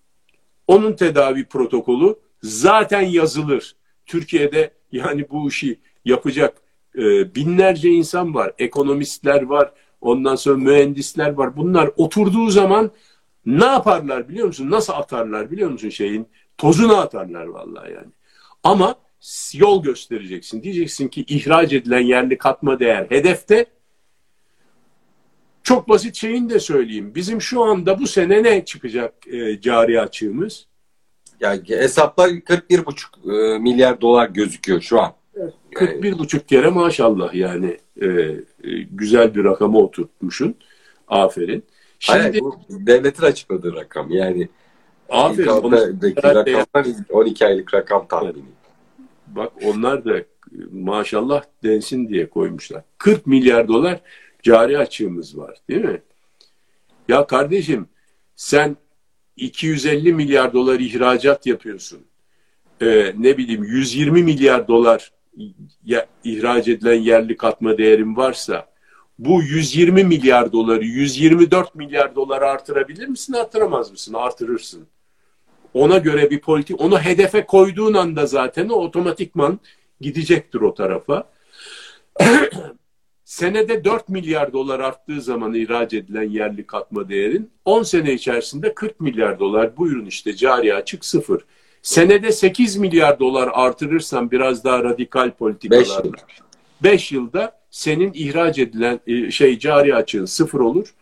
[0.66, 3.76] Onun tedavi protokolü zaten yazılır.
[4.06, 6.56] Türkiye'de yani bu işi yapacak
[6.98, 8.52] e, binlerce insan var.
[8.58, 11.56] Ekonomistler var, Ondan sonra mühendisler var.
[11.56, 12.90] Bunlar oturduğu zaman
[13.46, 14.70] ne yaparlar biliyor musun?
[14.70, 16.28] Nasıl atarlar biliyor musun şeyin?
[16.58, 18.12] Tozunu atarlar vallahi yani.
[18.62, 18.94] Ama
[19.54, 20.62] yol göstereceksin.
[20.62, 23.66] Diyeceksin ki ihraç edilen yerli katma değer hedefte.
[25.62, 27.12] Çok basit şeyini de söyleyeyim.
[27.14, 30.66] Bizim şu anda bu sene ne çıkacak e, cari açığımız?
[31.40, 35.12] Ya hesaplar 41,5 e, milyar dolar gözüküyor şu an.
[35.74, 38.38] 41 buçuk kere maşallah yani e, e,
[38.90, 40.54] güzel bir rakama oturtmuşsun.
[41.08, 41.64] Aferin.
[41.98, 44.48] Şimdi, Hayır, bu devletin açıkladığı rakam yani.
[45.08, 45.46] Aferin.
[45.48, 48.42] Rakamlar 12 aylık rakam tahmini.
[49.26, 50.22] Bak onlar da
[50.72, 52.82] maşallah densin diye koymuşlar.
[52.98, 54.00] 40 milyar dolar
[54.42, 56.02] cari açığımız var değil mi?
[57.08, 57.88] Ya kardeşim
[58.36, 58.76] sen
[59.36, 62.00] 250 milyar dolar ihracat yapıyorsun.
[62.82, 65.12] Ee, ne bileyim 120 milyar dolar
[65.84, 68.72] ya, ihraç edilen yerli katma değerim varsa
[69.18, 74.14] bu 120 milyar doları 124 milyar dolar artırabilir misin artıramaz mısın?
[74.14, 74.86] Artırırsın.
[75.74, 79.60] Ona göre bir politik onu hedefe koyduğun anda zaten o otomatikman
[80.00, 81.32] gidecektir o tarafa.
[83.32, 89.00] Senede 4 milyar dolar arttığı zaman ihraç edilen yerli katma değerin 10 sene içerisinde 40
[89.00, 91.44] milyar dolar buyurun işte cari açık sıfır.
[91.82, 96.12] Senede 8 milyar dolar artırırsan biraz daha radikal politikalarla
[96.82, 100.94] 5 yılda senin ihraç edilen e, şey cari açığın sıfır olur.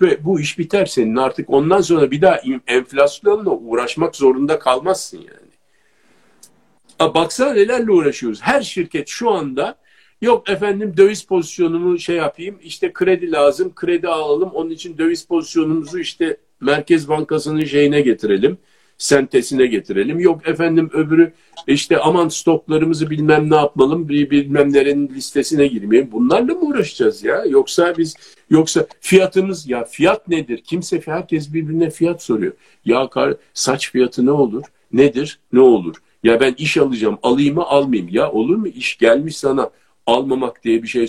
[0.00, 7.14] Ve bu iş biter senin artık ondan sonra bir daha enflasyonla uğraşmak zorunda kalmazsın yani.
[7.14, 8.42] Baksana nelerle uğraşıyoruz.
[8.42, 9.76] Her şirket şu anda
[10.20, 15.98] yok efendim döviz pozisyonumu şey yapayım işte kredi lazım kredi alalım onun için döviz pozisyonumuzu
[15.98, 18.58] işte Merkez Bankası'nın şeyine getirelim
[19.00, 20.20] sentesine getirelim.
[20.20, 21.32] Yok efendim öbürü
[21.66, 26.12] işte aman stoklarımızı bilmem ne yapmalım bilmem nerenin listesine girmeyelim.
[26.12, 27.44] Bunlarla mı uğraşacağız ya?
[27.44, 28.14] Yoksa biz
[28.50, 30.62] yoksa fiyatımız ya fiyat nedir?
[30.64, 32.52] Kimse herkes birbirine fiyat soruyor.
[32.84, 33.10] Ya
[33.54, 34.62] saç fiyatı ne olur?
[34.92, 35.38] Nedir?
[35.52, 35.94] Ne olur?
[36.24, 37.18] Ya ben iş alacağım.
[37.22, 38.10] Alayım mı almayayım?
[38.12, 38.68] Ya olur mu?
[38.68, 39.70] iş gelmiş sana
[40.06, 41.08] almamak diye bir şey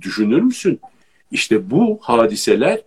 [0.00, 0.80] düşünür müsün?
[1.30, 2.80] İşte bu hadiseler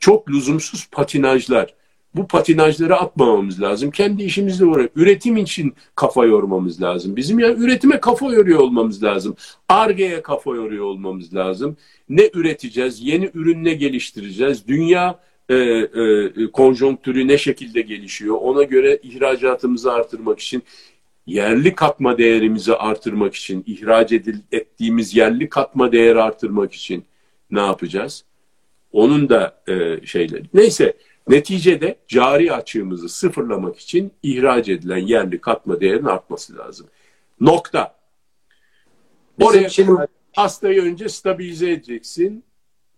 [0.00, 1.74] çok lüzumsuz patinajlar
[2.14, 3.90] bu patinajları atmamamız lazım.
[3.90, 7.16] Kendi işimizle uğraşıp üretim için kafa yormamız lazım.
[7.16, 9.36] Bizim yani üretime kafa yoruyor olmamız lazım.
[9.68, 11.76] Arge'ye kafa yoruyor olmamız lazım.
[12.08, 13.00] Ne üreteceğiz?
[13.00, 14.68] Yeni ürün ne geliştireceğiz?
[14.68, 18.36] Dünya e, e, konjonktürü ne şekilde gelişiyor?
[18.40, 20.62] Ona göre ihracatımızı artırmak için
[21.26, 24.36] yerli katma değerimizi artırmak için, ihraç edil,
[24.74, 27.04] ettiğimiz yerli katma değeri artırmak için
[27.50, 28.24] ne yapacağız?
[28.92, 30.44] Onun da e, şeyleri.
[30.54, 30.94] Neyse
[31.28, 36.86] Neticede cari açığımızı sıfırlamak için ihraç edilen yerli katma değerinin artması lazım.
[37.40, 37.94] Nokta.
[39.38, 39.92] Bizim Oraya şimdi
[40.32, 42.44] hastayı önce stabilize edeceksin.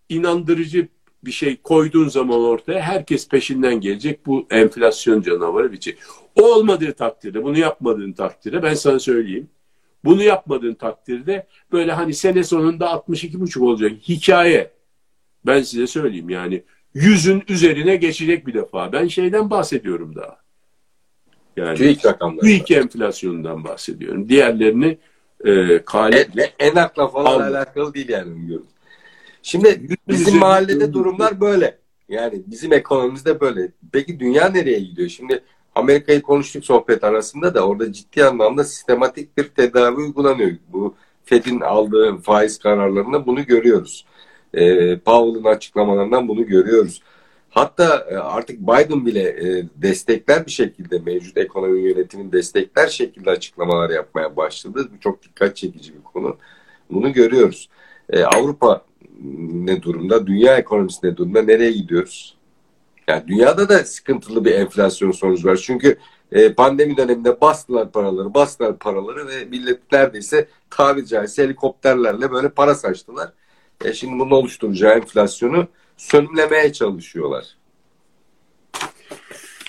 [0.09, 0.89] İnandırıcı
[1.24, 4.27] bir şey koyduğun zaman ortaya herkes peşinden gelecek.
[4.27, 5.97] Bu enflasyon canavarı bir şey.
[6.37, 9.49] O olmadığı takdirde, bunu yapmadığın takdirde ben sana söyleyeyim.
[10.07, 14.71] Bunu yapmadığın takdirde böyle hani sene sonunda 62,5 olacak hikaye.
[15.47, 16.63] Ben size söyleyeyim yani
[16.95, 18.93] yüzün üzerine geçecek bir defa.
[18.93, 20.41] Ben şeyden bahsediyorum daha.
[21.57, 22.41] Yani TÜİK rakamları.
[22.41, 24.29] TÜİK enflasyonundan bahsediyorum.
[24.29, 24.99] Diğerlerini
[25.45, 26.29] e, kale...
[26.59, 27.41] En, en akla falan Al.
[27.41, 28.67] alakalı değil yani biliyorum.
[29.43, 31.79] Şimdi bizim mahallede durumlar böyle.
[32.09, 33.73] Yani bizim ekonomimizde böyle.
[33.93, 35.09] Peki dünya nereye gidiyor?
[35.09, 35.43] Şimdi
[35.77, 40.51] Amerika'yı konuştuk sohbet arasında da orada ciddi anlamda sistematik bir tedavi uygulanıyor.
[40.68, 44.07] Bu Fed'in aldığı faiz kararlarında bunu görüyoruz.
[44.55, 47.03] E, Powell'ın açıklamalarından bunu görüyoruz.
[47.51, 53.91] Hatta e, artık Biden bile e, destekler bir şekilde mevcut ekonomi yönetimini destekler şekilde açıklamalar
[53.91, 54.89] yapmaya başladı.
[54.95, 56.37] Bu çok dikkat çekici bir konu.
[56.91, 57.68] Bunu görüyoruz.
[58.11, 58.85] E, Avrupa
[59.53, 60.27] ne durumda?
[60.27, 61.43] Dünya ekonomisi ne durumda?
[61.43, 62.36] Nereye gidiyoruz?
[63.09, 65.57] Yani dünyada da sıkıntılı bir enflasyon sonucu var.
[65.57, 65.99] Çünkü
[66.33, 72.75] e, pandemi döneminde bastılar paraları, bastılar paraları ve millet neredeyse tabiri caizse helikopterlerle böyle para
[72.75, 73.33] saçtılar.
[73.85, 77.57] E, şimdi bunun oluşturacağı enflasyonu sönümlemeye çalışıyorlar.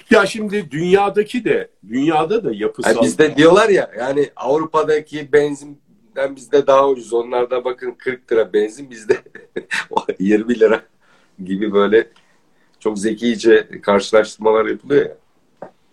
[0.10, 2.96] Ya şimdi dünyadaki de dünyada da yapısal.
[2.96, 7.14] Yani bizde diyorlar ya yani Avrupa'daki benzinden bizde daha ucuz.
[7.14, 9.18] Onlarda bakın 40 lira benzin bizde
[10.20, 10.82] 20 lira
[11.44, 12.08] gibi böyle
[12.88, 15.18] çok zekice karşılaştırmalar yapılıyor ya.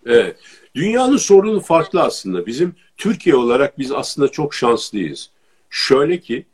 [0.05, 0.37] Evet.
[0.75, 2.45] Dünyanın sorunu farklı aslında.
[2.45, 5.29] Bizim Türkiye olarak biz aslında çok şanslıyız.
[5.69, 6.45] Şöyle ki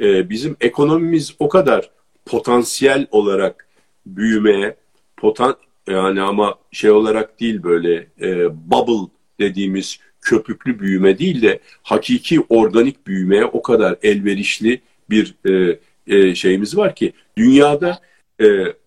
[0.00, 1.90] e, bizim ekonomimiz o kadar
[2.26, 3.68] potansiyel olarak
[4.06, 4.76] büyümeye,
[5.16, 12.40] potan yani ama şey olarak değil böyle e, bubble dediğimiz köpüklü büyüme değil de hakiki
[12.48, 14.80] organik büyümeye o kadar elverişli
[15.10, 18.00] bir e, e, şeyimiz var ki dünyada
[18.40, 18.46] e,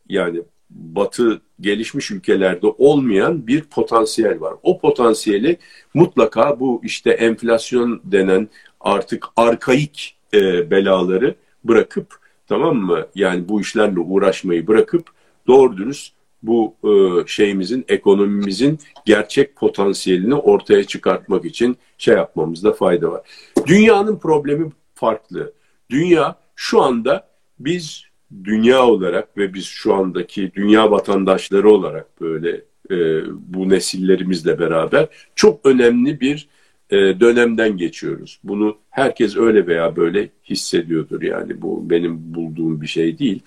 [0.10, 4.54] yani batı gelişmiş ülkelerde olmayan bir potansiyel var.
[4.64, 5.58] O potansiyeli
[5.94, 8.50] mutlaka bu işte enflasyon denen
[8.80, 13.08] artık arkaik e, belaları bırakıp tamam mı?
[13.16, 15.10] Yani bu işlerle uğraşmayı bırakıp
[15.48, 16.14] doğru dürüst
[16.44, 23.22] bu e, şeyimizin, ekonomimizin gerçek potansiyelini ortaya çıkartmak için şey yapmamızda fayda var.
[23.66, 25.54] Dünyanın problemi farklı.
[25.90, 28.09] Dünya şu anda biz
[28.44, 32.62] dünya olarak ve biz şu andaki dünya vatandaşları olarak böyle
[32.92, 36.48] e, bu nesillerimizle beraber çok önemli bir
[36.90, 38.40] e, dönemden geçiyoruz.
[38.44, 43.40] Bunu herkes öyle veya böyle hissediyordur yani bu benim bulduğum bir şey değil.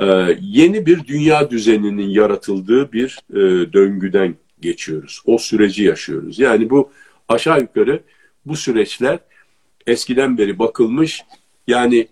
[0.00, 0.04] E,
[0.40, 5.22] yeni bir dünya düzeninin yaratıldığı bir e, döngüden geçiyoruz.
[5.26, 6.38] O süreci yaşıyoruz.
[6.38, 6.90] Yani bu
[7.28, 8.00] aşağı yukarı
[8.46, 9.18] bu süreçler
[9.86, 11.22] eskiden beri bakılmış
[11.66, 12.08] yani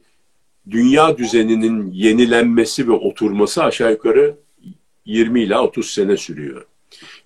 [0.71, 4.37] dünya düzeninin yenilenmesi ve oturması aşağı yukarı
[5.05, 6.67] 20 ila 30 sene sürüyor.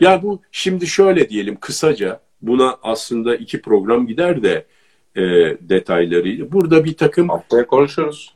[0.00, 4.66] Ya bu şimdi şöyle diyelim kısaca buna aslında iki program gider de
[5.16, 5.22] e,
[5.60, 6.52] detaylarıyla.
[6.52, 8.34] Burada bir takım haftaya konuşuruz.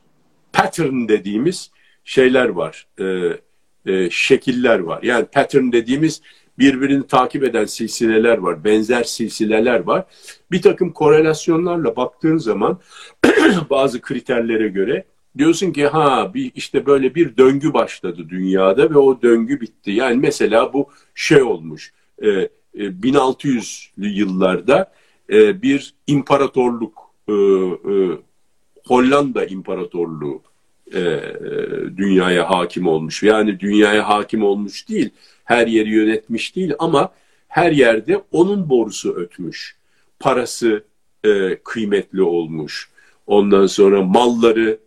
[0.53, 1.71] Pattern dediğimiz
[2.03, 2.87] şeyler var.
[2.99, 3.05] E,
[3.85, 5.03] e, şekiller var.
[5.03, 6.21] Yani pattern dediğimiz
[6.59, 8.63] birbirini takip eden silsileler var.
[8.63, 10.05] Benzer silsileler var.
[10.51, 12.79] Bir takım korelasyonlarla baktığın zaman
[13.69, 15.05] bazı kriterlere göre
[15.37, 19.91] diyorsun ki ha bir işte böyle bir döngü başladı dünyada ve o döngü bitti.
[19.91, 21.93] Yani mesela bu şey olmuş.
[22.21, 24.91] E, 1600'lü e, yıllarda
[25.29, 26.93] e, bir imparatorluk
[27.29, 27.35] e,
[28.87, 30.41] Hollanda İmparatorluğu
[31.97, 33.23] dünyaya hakim olmuş.
[33.23, 35.09] Yani dünyaya hakim olmuş değil,
[35.43, 37.13] her yeri yönetmiş değil ama
[37.47, 39.75] her yerde onun borusu ötmüş.
[40.19, 40.83] Parası
[41.63, 42.89] kıymetli olmuş.
[43.27, 44.79] Ondan sonra malları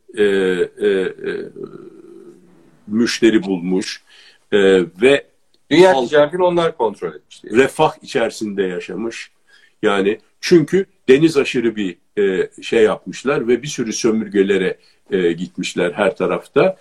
[2.86, 4.02] müşteri bulmuş
[5.02, 5.26] ve
[5.70, 7.42] Dünya ticaretini onlar kontrol etmiş.
[7.42, 7.52] Diye.
[7.62, 9.30] Refah içerisinde yaşamış.
[9.82, 14.78] Yani çünkü deniz aşırı bir e, şey yapmışlar ve bir sürü sömürgelere
[15.10, 16.76] e, gitmişler her tarafta.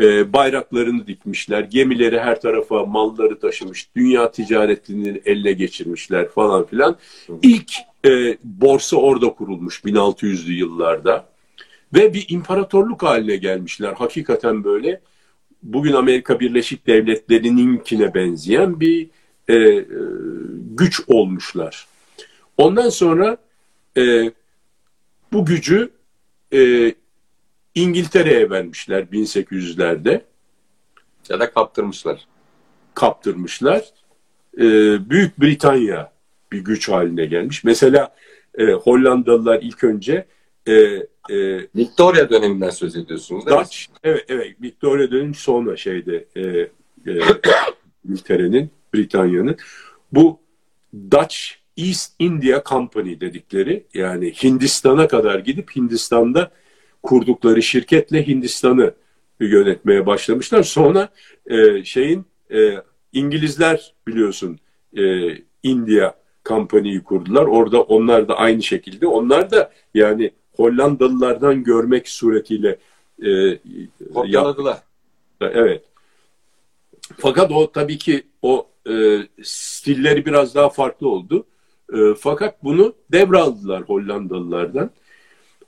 [0.00, 6.96] E, bayraklarını dikmişler, gemileri her tarafa malları taşımış, dünya ticaretini elle geçirmişler falan filan.
[7.42, 7.72] İlk
[8.06, 11.28] e, borsa orada kurulmuş 1600'lü yıllarda
[11.94, 13.92] ve bir imparatorluk haline gelmişler.
[13.92, 15.00] Hakikaten böyle
[15.62, 19.10] bugün Amerika Birleşik Devletleri'ninkine benzeyen bir
[19.48, 19.84] e, e,
[20.76, 21.91] güç olmuşlar.
[22.56, 23.36] Ondan sonra
[23.96, 24.32] e,
[25.32, 25.90] bu gücü
[26.54, 26.94] e,
[27.74, 30.20] İngiltere'ye vermişler 1800'lerde.
[31.28, 32.26] Ya da kaptırmışlar.
[32.94, 33.82] Kaptırmışlar.
[34.58, 34.60] E,
[35.10, 36.12] Büyük Britanya
[36.52, 37.64] bir güç haline gelmiş.
[37.64, 38.14] Mesela
[38.58, 40.26] e, Hollandalılar ilk önce
[40.66, 40.72] e,
[41.30, 43.96] e, Victoria döneminden söz ediyorsunuz değil Dutch, mi?
[44.04, 44.56] Evet, evet.
[44.62, 46.70] Victoria dönemi sonra şeyde e, e,
[48.04, 49.56] İngiltere'nin, Britanya'nın.
[50.12, 50.40] Bu
[51.10, 51.36] Dutch
[51.76, 56.50] East India Company dedikleri yani Hindistan'a kadar gidip Hindistan'da
[57.02, 58.94] kurdukları şirketle Hindistan'ı
[59.40, 60.62] yönetmeye başlamışlar.
[60.62, 61.08] Sonra
[61.46, 62.74] e, şeyin e,
[63.12, 64.58] İngilizler biliyorsun
[64.96, 66.14] e, India
[66.44, 67.46] Company'yi kurdular.
[67.46, 69.06] Orada onlar da aynı şekilde.
[69.06, 72.78] Onlar da yani Hollandalılardan görmek suretiyle
[73.22, 73.58] e,
[74.14, 74.82] Kopyaladılar.
[75.40, 75.84] Evet.
[77.18, 81.46] Fakat o tabii ki o e, stilleri biraz daha farklı oldu.
[81.92, 84.90] E, fakat bunu devraldılar Hollandalılardan.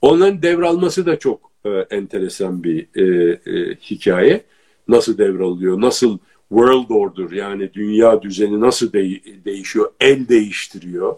[0.01, 4.43] Onların devralması da çok e, enteresan bir e, e, hikaye.
[4.87, 6.17] Nasıl devralıyor, nasıl
[6.49, 11.15] world order yani dünya düzeni nasıl de- değişiyor, el değiştiriyor.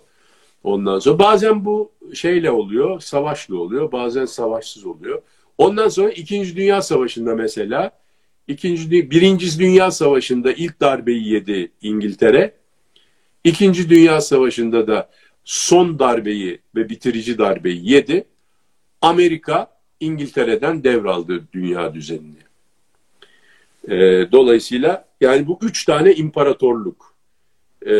[0.63, 5.21] Ondan sonra bazen bu şeyle oluyor, savaşlı oluyor, bazen savaşsız oluyor.
[5.57, 7.91] Ondan sonra İkinci Dünya Savaşı'nda mesela,
[8.47, 12.53] İkinci, Birinci Dünya Savaşı'nda ilk darbeyi yedi İngiltere.
[13.43, 15.09] İkinci Dünya Savaşı'nda da
[15.43, 18.25] son darbeyi ve bitirici darbeyi yedi.
[19.01, 22.47] Amerika İngiltere'den devraldı dünya düzenini.
[23.87, 23.95] E,
[24.31, 27.13] dolayısıyla yani bu üç tane imparatorluk.
[27.87, 27.93] E,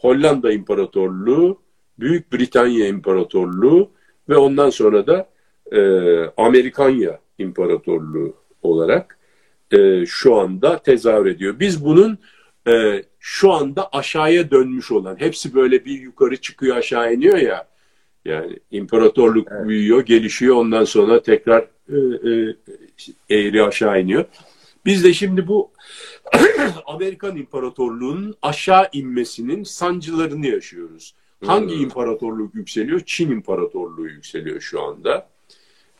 [0.00, 1.60] Hollanda İmparatorluğu,
[1.98, 3.90] Büyük Britanya İmparatorluğu
[4.28, 5.28] ve ondan sonra da
[5.72, 5.80] e,
[6.36, 9.18] Amerikanya İmparatorluğu olarak
[9.70, 11.60] e, şu anda tezahür ediyor.
[11.60, 12.18] Biz bunun
[12.66, 17.68] e, şu anda aşağıya dönmüş olan, hepsi böyle bir yukarı çıkıyor aşağı iniyor ya,
[18.24, 19.68] yani imparatorluk evet.
[19.68, 21.96] büyüyor, gelişiyor, ondan sonra tekrar e,
[22.30, 22.56] e,
[23.36, 24.24] eğri aşağı iniyor.
[24.86, 25.70] Biz de şimdi bu
[26.86, 31.14] Amerikan İmparatorluğu'nun aşağı inmesinin sancılarını yaşıyoruz.
[31.44, 31.82] Hangi hmm.
[31.82, 33.00] imparatorluk yükseliyor?
[33.06, 35.28] Çin İmparatorluğu yükseliyor şu anda.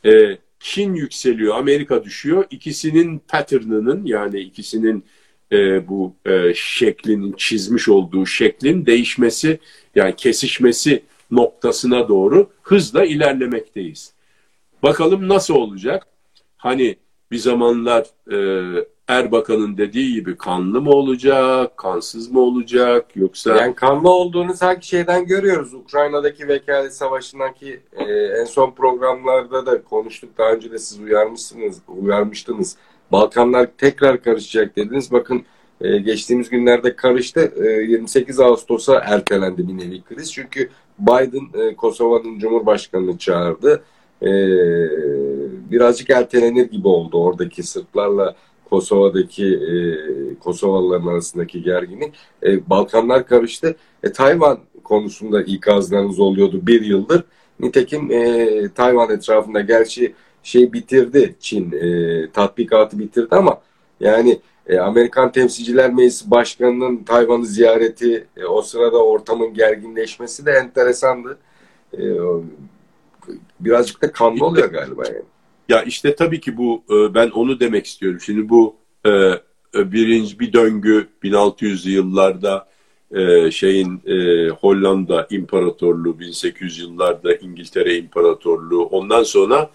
[0.05, 2.45] Ee, Çin yükseliyor, Amerika düşüyor.
[2.49, 5.05] İkisinin pattern'ının yani ikisinin
[5.51, 9.59] e, bu e, şeklin çizmiş olduğu şeklin değişmesi
[9.95, 14.13] yani kesişmesi noktasına doğru hızla ilerlemekteyiz.
[14.83, 16.07] Bakalım nasıl olacak?
[16.57, 16.95] Hani
[17.31, 18.37] bir zamanlar e,
[19.07, 23.55] Erbakan'ın dediği gibi kanlı mı olacak, kansız mı olacak yoksa...
[23.55, 25.73] Yani kanlı olduğunu sanki şeyden görüyoruz.
[25.73, 30.37] Ukrayna'daki vekalet savaşındaki e, en son programlarda da konuştuk.
[30.37, 32.77] Daha önce de siz uyarmışsınız, uyarmıştınız.
[33.11, 35.11] Balkanlar tekrar karışacak dediniz.
[35.11, 35.43] Bakın
[35.81, 37.53] e, geçtiğimiz günlerde karıştı.
[37.63, 40.33] E, 28 Ağustos'a ertelendi bir nevi kriz.
[40.33, 43.83] Çünkü Biden e, Kosova'nın Cumhurbaşkanı'nı çağırdı.
[44.21, 44.29] E,
[45.71, 48.35] birazcık ertelenir gibi oldu oradaki Sırplarla
[48.69, 49.75] Kosova'daki e,
[50.39, 52.15] Kosovalıların arasındaki gerginlik.
[52.43, 53.75] E, Balkanlar karıştı.
[54.03, 57.23] E, Tayvan konusunda ikazlarınız oluyordu bir yıldır.
[57.59, 60.13] Nitekim e, Tayvan etrafında gerçi
[60.43, 63.61] şey bitirdi Çin e, tatbikatı bitirdi ama
[63.99, 71.37] yani e, Amerikan Temsilciler Meclisi Başkanı'nın Tayvan'ı ziyareti e, o sırada ortamın gerginleşmesi de enteresandı.
[71.93, 72.01] E,
[73.59, 75.23] birazcık da kanlı oluyor galiba yani.
[75.69, 78.19] Ya işte tabii ki bu e, ben onu demek istiyorum.
[78.19, 78.75] Şimdi bu
[79.05, 79.09] e,
[79.75, 82.67] e, birinci bir döngü 1600'lü yıllarda
[83.51, 84.01] şeyin
[84.59, 89.69] Hollanda İmparatorluğu 1800 yıllarda İngiltere İmparatorluğu ondan sonra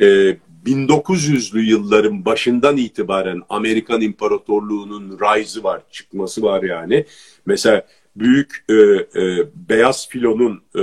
[0.00, 7.04] 1900'lü yılların başından itibaren Amerikan İmparatorluğu'nun rise'ı var, çıkması var yani.
[7.46, 7.86] Mesela
[8.16, 10.82] büyük e, e, beyaz filonun e,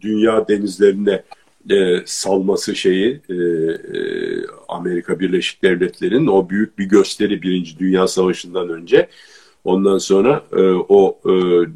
[0.00, 1.22] dünya denizlerine
[1.70, 4.00] e, salması şeyi e, e,
[4.68, 9.08] Amerika Birleşik Devletleri'nin o büyük bir gösteri Birinci Dünya Savaşı'ndan önce.
[9.64, 11.30] Ondan sonra e, o e,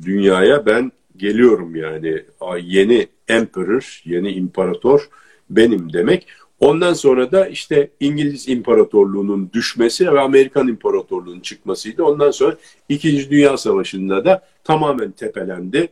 [0.05, 2.22] dünyaya ben geliyorum yani
[2.62, 5.09] yeni emperor, yeni imparator
[5.51, 6.26] benim demek.
[6.61, 12.04] Ondan sonra da işte İngiliz İmparatorluğu'nun düşmesi ve Amerikan İmparatorluğu'nun çıkmasıydı.
[12.04, 12.56] Ondan sonra
[12.88, 15.88] İkinci Dünya Savaşı'nda da tamamen tepelendi.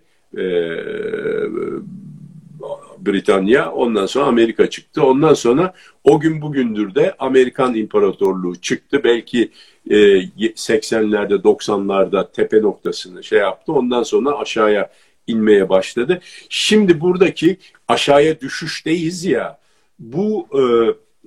[2.98, 5.04] Britanya, ondan sonra Amerika çıktı.
[5.04, 9.00] Ondan sonra o gün bugündür de Amerikan İmparatorluğu çıktı.
[9.04, 9.50] Belki
[9.90, 13.72] e, 80'lerde 90'larda tepe noktasını şey yaptı.
[13.72, 14.90] Ondan sonra aşağıya
[15.26, 16.20] inmeye başladı.
[16.48, 17.56] Şimdi buradaki
[17.88, 19.58] aşağıya düşüşteyiz ya.
[19.98, 20.62] Bu e,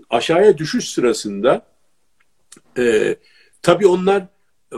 [0.09, 1.65] aşağıya düşüş sırasında
[2.77, 3.15] e,
[3.61, 4.23] tabii onlar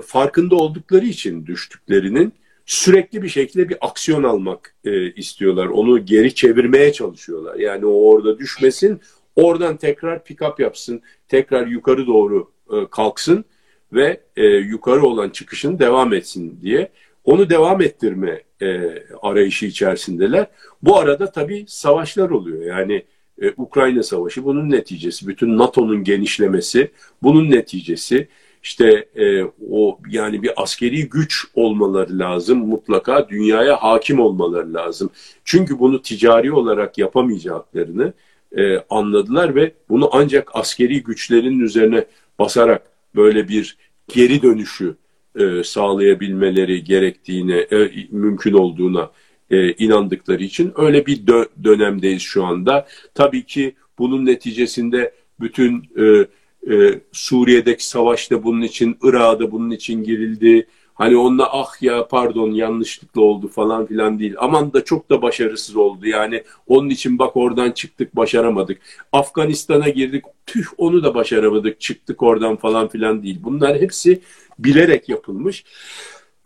[0.04, 2.34] farkında oldukları için düştüklerinin
[2.66, 5.66] sürekli bir şekilde bir aksiyon almak e, istiyorlar.
[5.66, 7.56] Onu geri çevirmeye çalışıyorlar.
[7.56, 9.02] Yani o orada düşmesin,
[9.36, 13.46] oradan tekrar pick-up yapsın, tekrar yukarı doğru e, kalksın
[13.94, 16.92] ve e, yukarı olan çıkışını devam etsin diye.
[17.24, 20.48] Onu devam ettirme e, arayışı içerisindeler.
[20.82, 22.62] Bu arada tabii savaşlar oluyor.
[22.62, 23.06] Yani
[23.42, 25.28] e, Ukrayna Savaşı bunun neticesi.
[25.28, 26.92] Bütün NATO'nun genişlemesi
[27.24, 28.28] bunun neticesi.
[28.64, 32.68] İşte e, o yani bir askeri güç olmaları lazım.
[32.68, 35.10] Mutlaka dünyaya hakim olmaları lazım.
[35.46, 38.14] Çünkü bunu ticari olarak yapamayacaklarını
[38.58, 42.06] e, anladılar ve bunu ancak askeri güçlerin üzerine
[42.40, 42.82] basarak
[43.16, 43.78] böyle bir
[44.08, 44.96] geri dönüşü
[45.40, 49.12] e, sağlayabilmeleri gerektiğine, e, mümkün olduğuna
[49.54, 52.88] e, inandıkları için öyle bir dö dönemdeyiz şu anda.
[53.14, 56.28] Tabii ki bunun neticesinde bütün e,
[56.74, 60.68] e, Suriye'deki savaşta bunun için, Irak'da bunun için girildi.
[60.94, 64.36] Hani onunla ah ya pardon yanlışlıkla oldu falan filan değil.
[64.38, 66.08] Aman da çok da başarısız oldu.
[66.08, 68.82] Yani onun için bak oradan çıktık başaramadık.
[69.12, 73.40] Afganistan'a girdik tüh onu da başaramadık çıktık oradan falan filan değil.
[73.44, 74.22] Bunlar hepsi
[74.60, 75.64] bilerek yapılmış.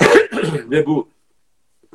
[0.71, 1.07] Ve bu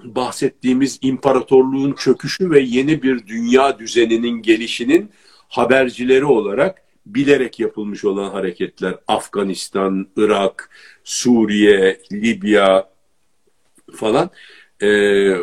[0.04, 5.10] bahsettiğimiz imparatorluğun çöküşü ve yeni bir dünya düzeninin gelişinin
[5.48, 8.94] habercileri olarak bilerek yapılmış olan hareketler.
[9.08, 10.70] Afganistan, Irak,
[11.04, 12.88] Suriye, Libya
[13.94, 14.30] falan.
[14.82, 15.36] Ee,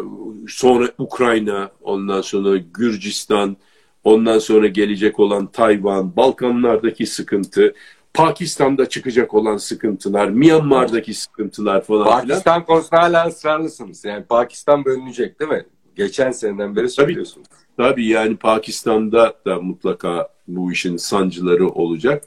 [0.47, 3.57] sonra Ukrayna ondan sonra Gürcistan
[4.03, 7.73] ondan sonra gelecek olan Tayvan Balkanlardaki sıkıntı
[8.13, 12.65] Pakistan'da çıkacak olan sıkıntılar, Myanmar'daki sıkıntılar falan Pakistan filan.
[12.65, 14.05] konusunda hala ısrarlısınız.
[14.05, 15.65] Yani Pakistan bölünecek değil mi?
[15.95, 17.47] Geçen seneden beri söylüyorsunuz.
[17.77, 22.23] Tabii, tabii yani Pakistan'da da mutlaka bu işin sancıları olacak.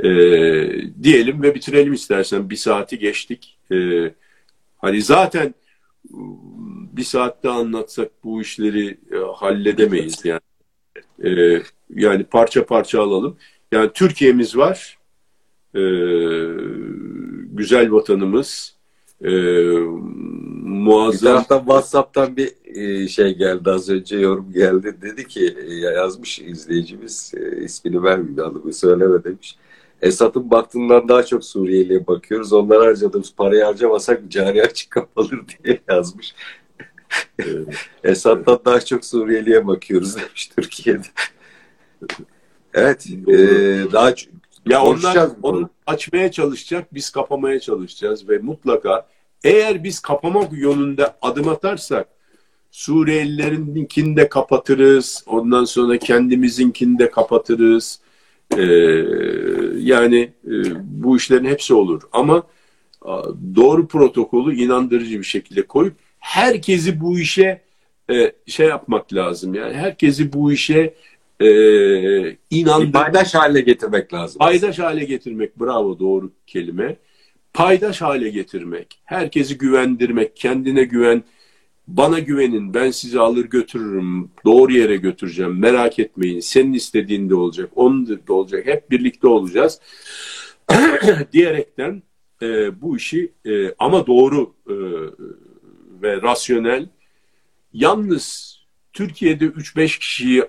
[0.00, 0.04] Ee,
[1.02, 2.50] diyelim ve bitirelim istersen.
[2.50, 3.58] Bir saati geçtik.
[3.72, 4.10] Ee,
[4.78, 5.54] hani zaten
[6.92, 10.40] bir saatte anlatsak bu işleri e, halledemeyiz yani.
[11.24, 11.62] Ee,
[11.94, 13.36] yani parça parça alalım.
[13.72, 14.97] Yani Türkiye'miz var
[15.74, 15.82] e,
[17.52, 18.76] güzel vatanımız
[19.24, 19.30] e,
[20.62, 21.12] muazzam.
[21.12, 24.96] Bir taraftan WhatsApp'tan bir e, şey geldi az önce yorum geldi.
[25.02, 29.56] Dedi ki e, yazmış izleyicimiz e, ismini vermiyor adımı söyleme demiş.
[30.02, 32.52] Esat'ın baktığından daha çok Suriyeli'ye bakıyoruz.
[32.52, 36.34] Onlar harcadığımız parayı harcamasak cari açık kapalır diye yazmış.
[37.38, 37.68] Evet.
[38.04, 41.06] Esat'tan daha çok Suriyeli'ye bakıyoruz demiş Türkiye'de.
[42.74, 43.06] evet.
[43.28, 43.36] E,
[43.92, 44.14] daha
[44.68, 49.06] ya onlar onu açmaya çalışacak, biz kapamaya çalışacağız ve mutlaka
[49.44, 52.08] eğer biz kapamak yönünde adım atarsak
[52.70, 58.00] Suriyelilerinkini de kapatırız, ondan sonra kendimizinkini de kapatırız.
[58.56, 58.62] Ee,
[59.78, 60.52] yani e,
[60.84, 62.02] bu işlerin hepsi olur.
[62.12, 62.42] Ama
[63.56, 67.62] doğru protokolü inandırıcı bir şekilde koyup herkesi bu işe
[68.10, 69.54] e, şey yapmak lazım.
[69.54, 70.94] Yani herkesi bu işe
[71.40, 71.48] e,
[72.50, 72.92] inandır...
[72.92, 74.38] Paydaş hale getirmek lazım.
[74.38, 76.96] Paydaş hale getirmek, bravo doğru kelime.
[77.54, 81.22] Paydaş hale getirmek, herkesi güvendirmek, kendine güven,
[81.88, 88.08] bana güvenin, ben sizi alır götürürüm, doğru yere götüreceğim, merak etmeyin, senin istediğinde olacak, onun
[88.28, 89.80] da olacak, hep birlikte olacağız
[91.32, 92.02] diyerekten
[92.42, 94.74] e, bu işi e, ama doğru e,
[96.02, 96.88] ve rasyonel,
[97.72, 98.58] yalnız
[98.92, 100.44] Türkiye'de 3-5 kişiyi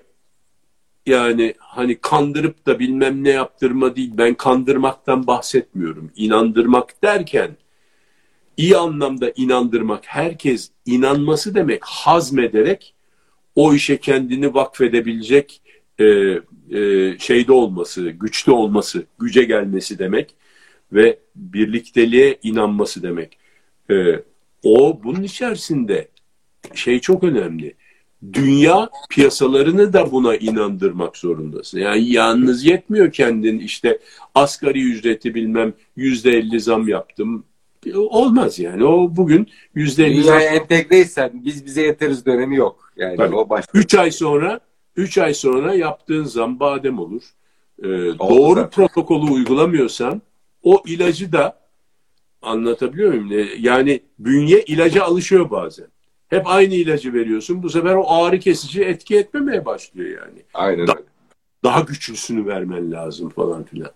[1.06, 4.10] yani hani kandırıp da bilmem ne yaptırma değil.
[4.14, 6.12] Ben kandırmaktan bahsetmiyorum.
[6.16, 7.56] İnandırmak derken
[8.56, 10.06] iyi anlamda inandırmak.
[10.06, 12.94] Herkes inanması demek hazmederek
[13.54, 15.62] o işe kendini vakfedebilecek
[15.98, 20.34] e, e, şeyde olması, güçlü olması, güce gelmesi demek
[20.92, 23.38] ve birlikteliğe inanması demek.
[23.90, 24.22] E,
[24.62, 26.08] o bunun içerisinde
[26.74, 27.74] şey çok önemli
[28.32, 31.78] dünya piyasalarını da buna inandırmak zorundasın.
[31.78, 33.98] Yani yalnız yetmiyor kendin işte
[34.34, 37.44] asgari ücreti bilmem yüzde elli zam yaptım.
[37.94, 38.84] Olmaz yani.
[38.84, 40.40] O bugün yüzde elli zam.
[40.40, 42.92] entegreysen biz bize yeteriz dönemi yok.
[42.96, 43.36] Yani Tabii.
[43.36, 43.78] o başka.
[43.78, 44.60] Üç ay sonra
[44.96, 47.22] üç ay sonra yaptığın zam badem olur.
[47.82, 48.70] Ee, doğru zaten.
[48.70, 50.22] protokolü uygulamıyorsan
[50.62, 51.60] o ilacı da
[52.42, 53.46] anlatabiliyor muyum?
[53.58, 55.86] Yani bünye ilaca alışıyor bazen.
[56.30, 57.62] Hep aynı ilacı veriyorsun.
[57.62, 60.42] Bu sefer o ağrı kesici etki etmemeye başlıyor yani.
[60.54, 60.96] Aynen da,
[61.64, 63.90] Daha güçlüsünü vermen lazım falan filan.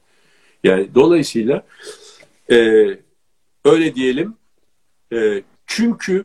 [0.65, 1.67] Yani dolayısıyla
[2.51, 2.57] e,
[3.65, 4.35] öyle diyelim.
[5.13, 6.25] E, çünkü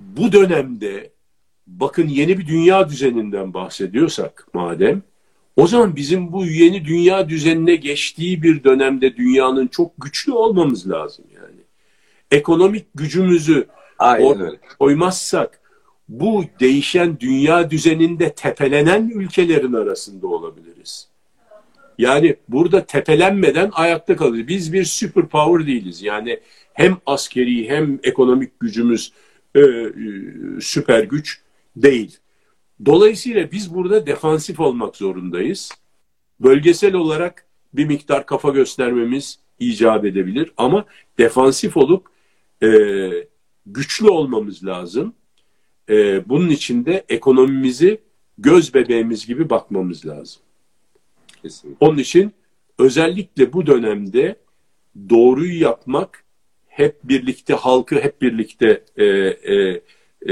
[0.00, 1.10] bu dönemde
[1.66, 5.02] bakın yeni bir dünya düzeninden bahsediyorsak madem
[5.56, 11.24] o zaman bizim bu yeni dünya düzenine geçtiği bir dönemde dünyanın çok güçlü olmamız lazım
[11.34, 11.60] yani.
[12.30, 13.66] Ekonomik gücümüzü
[14.00, 14.60] Aynen öyle.
[14.78, 15.60] koymazsak
[16.08, 21.08] bu değişen dünya düzeninde tepelenen ülkelerin arasında olabiliriz.
[21.98, 24.48] Yani burada tepelenmeden ayakta kalırız.
[24.48, 26.02] Biz bir super power değiliz.
[26.02, 26.40] Yani
[26.72, 29.12] hem askeri hem ekonomik gücümüz
[29.54, 29.92] e, e,
[30.60, 31.40] süper güç
[31.76, 32.18] değil.
[32.84, 35.72] Dolayısıyla biz burada defansif olmak zorundayız.
[36.40, 40.84] Bölgesel olarak bir miktar kafa göstermemiz icap edebilir ama
[41.18, 42.06] defansif olup
[42.62, 42.68] e,
[43.66, 45.14] güçlü olmamız lazım.
[45.88, 48.00] E, bunun için de ekonomimizi
[48.38, 50.42] göz bebeğimiz gibi bakmamız lazım.
[51.42, 51.86] Kesinlikle.
[51.86, 52.32] Onun için
[52.78, 54.36] özellikle bu dönemde
[55.10, 56.24] doğruyu yapmak,
[56.66, 59.80] hep birlikte halkı hep birlikte e, e,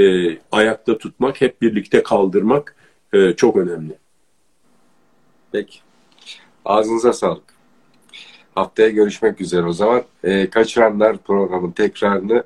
[0.03, 2.75] e, ayakta tutmak, hep birlikte kaldırmak
[3.13, 3.97] e, çok önemli.
[5.51, 5.79] Peki.
[6.65, 7.53] Ağzınıza sağlık.
[8.55, 10.03] Haftaya görüşmek üzere o zaman.
[10.23, 12.43] E, kaçıranlar programın tekrarını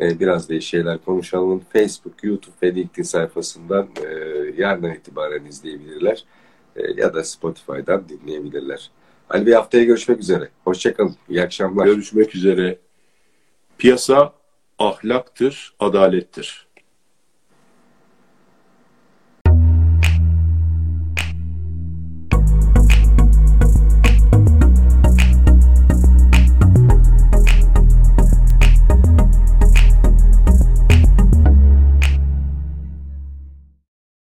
[0.00, 1.62] e, biraz da şeyler konuşalım.
[1.72, 4.08] Facebook, YouTube ve LinkedIn sayfasından e,
[4.56, 6.24] yarından itibaren izleyebilirler.
[6.76, 8.90] E, ya da Spotify'dan dinleyebilirler.
[9.30, 10.48] Ali Bey haftaya görüşmek üzere.
[10.64, 11.16] Hoşçakalın.
[11.28, 11.86] İyi akşamlar.
[11.86, 12.78] Görüşmek üzere.
[13.78, 14.32] Piyasa
[14.78, 16.66] ahlaktır, adalettir.